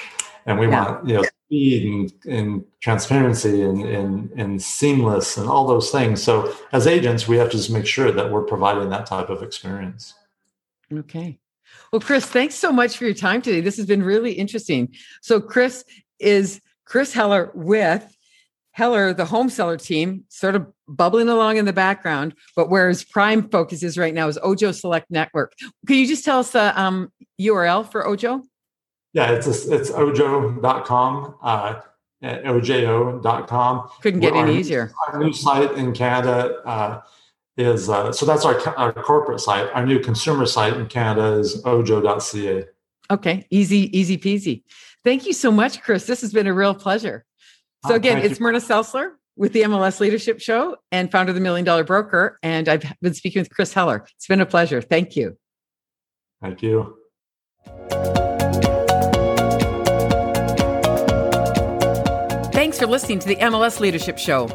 and 0.47 0.59
we 0.59 0.69
yeah. 0.69 0.85
want 0.85 1.09
you 1.09 1.15
know 1.15 1.23
speed 1.47 1.93
and, 2.25 2.35
and 2.35 2.65
transparency 2.81 3.63
and, 3.63 3.85
and 3.85 4.31
and 4.33 4.63
seamless 4.63 5.37
and 5.37 5.49
all 5.49 5.67
those 5.67 5.91
things 5.91 6.23
so 6.23 6.55
as 6.73 6.87
agents 6.87 7.27
we 7.27 7.37
have 7.37 7.51
to 7.51 7.57
just 7.57 7.71
make 7.71 7.87
sure 7.87 8.11
that 8.11 8.31
we're 8.31 8.43
providing 8.43 8.89
that 8.91 9.07
type 9.07 9.31
of 9.31 9.43
experience 9.43 10.15
okay 10.93 11.39
well 11.93 12.01
chris 12.01 12.27
thanks 12.27 12.55
so 12.55 12.73
much 12.73 12.97
for 12.97 13.05
your 13.05 13.15
time 13.15 13.41
today 13.41 13.61
this 13.61 13.77
has 13.77 13.87
been 13.87 14.03
really 14.03 14.33
interesting 14.33 14.95
so 15.23 15.41
chris 15.41 15.85
is 16.19 16.61
chris 16.85 17.13
heller 17.13 17.51
with 17.55 18.15
Heller, 18.79 19.13
the 19.13 19.25
home 19.25 19.49
seller 19.49 19.77
team, 19.77 20.23
sort 20.29 20.55
of 20.55 20.65
bubbling 20.87 21.29
along 21.29 21.57
in 21.57 21.65
the 21.65 21.73
background, 21.73 22.33
but 22.55 22.71
where 22.71 22.89
his 22.89 23.03
prime 23.03 23.49
focus 23.49 23.83
is 23.83 23.99
right 23.99 24.15
now 24.15 24.29
is 24.29 24.39
Ojo 24.41 24.71
Select 24.71 25.11
Network. 25.11 25.53
Can 25.89 25.97
you 25.97 26.07
just 26.07 26.25
tell 26.25 26.39
us 26.39 26.53
the 26.53 26.81
um, 26.81 27.11
URL 27.41 27.91
for 27.91 28.07
Ojo? 28.07 28.45
Yeah, 29.19 29.33
it's 29.33 29.49
a, 29.49 29.75
it's 29.75 29.91
ojo.com, 29.91 31.35
uh, 31.43 31.81
ojo.com. 32.23 33.89
Couldn't 34.01 34.21
get 34.21 34.37
any 34.37 34.57
easier. 34.57 34.93
Our 35.09 35.19
new 35.19 35.33
site 35.33 35.73
in 35.73 35.93
Canada 35.93 36.61
uh, 36.65 37.01
is, 37.57 37.89
uh, 37.89 38.13
so 38.13 38.25
that's 38.25 38.45
our, 38.45 38.61
our 38.79 38.93
corporate 38.93 39.41
site. 39.41 39.69
Our 39.75 39.85
new 39.85 39.99
consumer 39.99 40.47
site 40.47 40.75
in 40.75 40.87
Canada 40.87 41.33
is 41.33 41.61
ojo.ca. 41.65 42.67
Okay, 43.11 43.45
easy, 43.51 43.99
easy 43.99 44.17
peasy. 44.17 44.63
Thank 45.03 45.27
you 45.27 45.33
so 45.33 45.51
much, 45.51 45.83
Chris. 45.83 46.07
This 46.07 46.21
has 46.21 46.33
been 46.33 46.47
a 46.47 46.55
real 46.55 46.77
pleasure. 46.77 47.25
So 47.89 47.97
again, 47.97 48.19
it's 48.19 48.39
Myrna 48.39 48.61
Selsler 48.61 49.15
with 49.37 49.53
the 49.53 49.63
MLS 49.63 49.99
Leadership 49.99 50.41
Show 50.41 50.77
and 50.93 51.11
founder 51.11 51.31
of 51.31 51.35
the 51.35 51.41
Million 51.41 51.65
Dollar 51.65 51.83
Broker. 51.83 52.39
And 52.45 52.69
I've 52.69 52.85
been 53.03 53.15
speaking 53.15 53.41
with 53.41 53.51
Chris 53.51 53.73
Heller. 53.73 54.07
It's 54.15 54.29
been 54.29 54.41
a 54.41 54.47
pleasure. 54.47 54.81
Thank 54.81 55.17
you. 55.17 55.37
Thank 56.41 56.63
you. 56.63 56.99
Thanks 62.79 62.87
for 62.87 62.93
listening 62.93 63.19
to 63.19 63.27
the 63.27 63.37
MLS 63.39 63.81
Leadership 63.81 64.19
Show. 64.19 64.47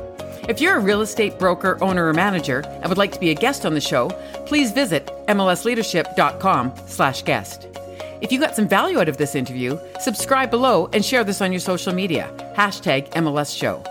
If 0.48 0.62
you're 0.62 0.78
a 0.78 0.80
real 0.80 1.02
estate 1.02 1.38
broker, 1.38 1.78
owner, 1.84 2.08
or 2.08 2.14
manager 2.14 2.64
and 2.66 2.88
would 2.88 2.98
like 2.98 3.12
to 3.12 3.20
be 3.20 3.32
a 3.32 3.36
guest 3.36 3.66
on 3.66 3.74
the 3.74 3.82
show, 3.82 4.12
please 4.46 4.72
visit 4.72 5.12
mlsleadership.com 5.28 6.74
slash 6.88 7.24
guest. 7.24 7.68
If 8.22 8.32
you 8.32 8.40
got 8.40 8.56
some 8.56 8.66
value 8.66 9.02
out 9.02 9.10
of 9.10 9.18
this 9.18 9.36
interview, 9.36 9.78
subscribe 10.00 10.50
below 10.50 10.90
and 10.94 11.04
share 11.04 11.26
this 11.26 11.42
on 11.42 11.52
your 11.52 11.60
social 11.60 11.92
media. 11.92 12.32
Hashtag 12.56 13.10
MLS 13.10 13.54
Show. 13.54 13.84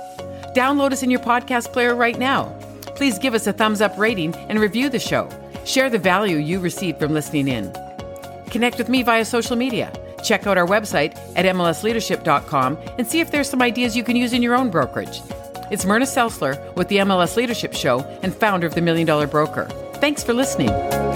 Download 0.57 0.92
us 0.92 1.03
in 1.03 1.11
your 1.11 1.21
podcast 1.21 1.71
player 1.71 1.95
right 1.95 2.18
now. 2.18 2.45
Please 2.97 3.18
give 3.18 3.35
us 3.35 3.47
a 3.47 3.53
thumbs 3.53 3.83
up 3.83 3.99
rating 3.99 4.35
and 4.49 4.59
review 4.59 4.88
the 4.88 4.99
show. 4.99 5.29
Share 5.66 5.90
the 5.90 5.99
value 5.99 6.38
you 6.38 6.59
received 6.59 6.99
from 6.99 7.12
listening 7.12 7.49
in. 7.49 7.71
Connect 8.49 8.79
with 8.79 8.88
me 8.88 9.03
via 9.03 9.27
social 9.27 9.57
media. 9.57 9.92
Check 10.22 10.46
out 10.46 10.58
our 10.58 10.66
website 10.66 11.16
at 11.37 11.44
mlsleadership.com 11.44 12.78
and 12.98 13.06
see 13.06 13.20
if 13.20 13.30
there's 13.30 13.48
some 13.48 13.62
ideas 13.62 13.96
you 13.96 14.04
can 14.04 14.16
use 14.16 14.32
in 14.32 14.42
your 14.42 14.54
own 14.54 14.70
brokerage. 14.70 15.20
It's 15.70 15.85
Myrna 15.85 16.04
Selsler 16.04 16.74
with 16.74 16.88
the 16.88 16.98
MLS 16.98 17.37
Leadership 17.37 17.72
Show 17.72 18.00
and 18.22 18.35
founder 18.35 18.66
of 18.66 18.74
the 18.74 18.82
Million 18.82 19.06
Dollar 19.06 19.26
Broker. 19.26 19.64
Thanks 19.94 20.22
for 20.22 20.35
listening. 20.35 21.12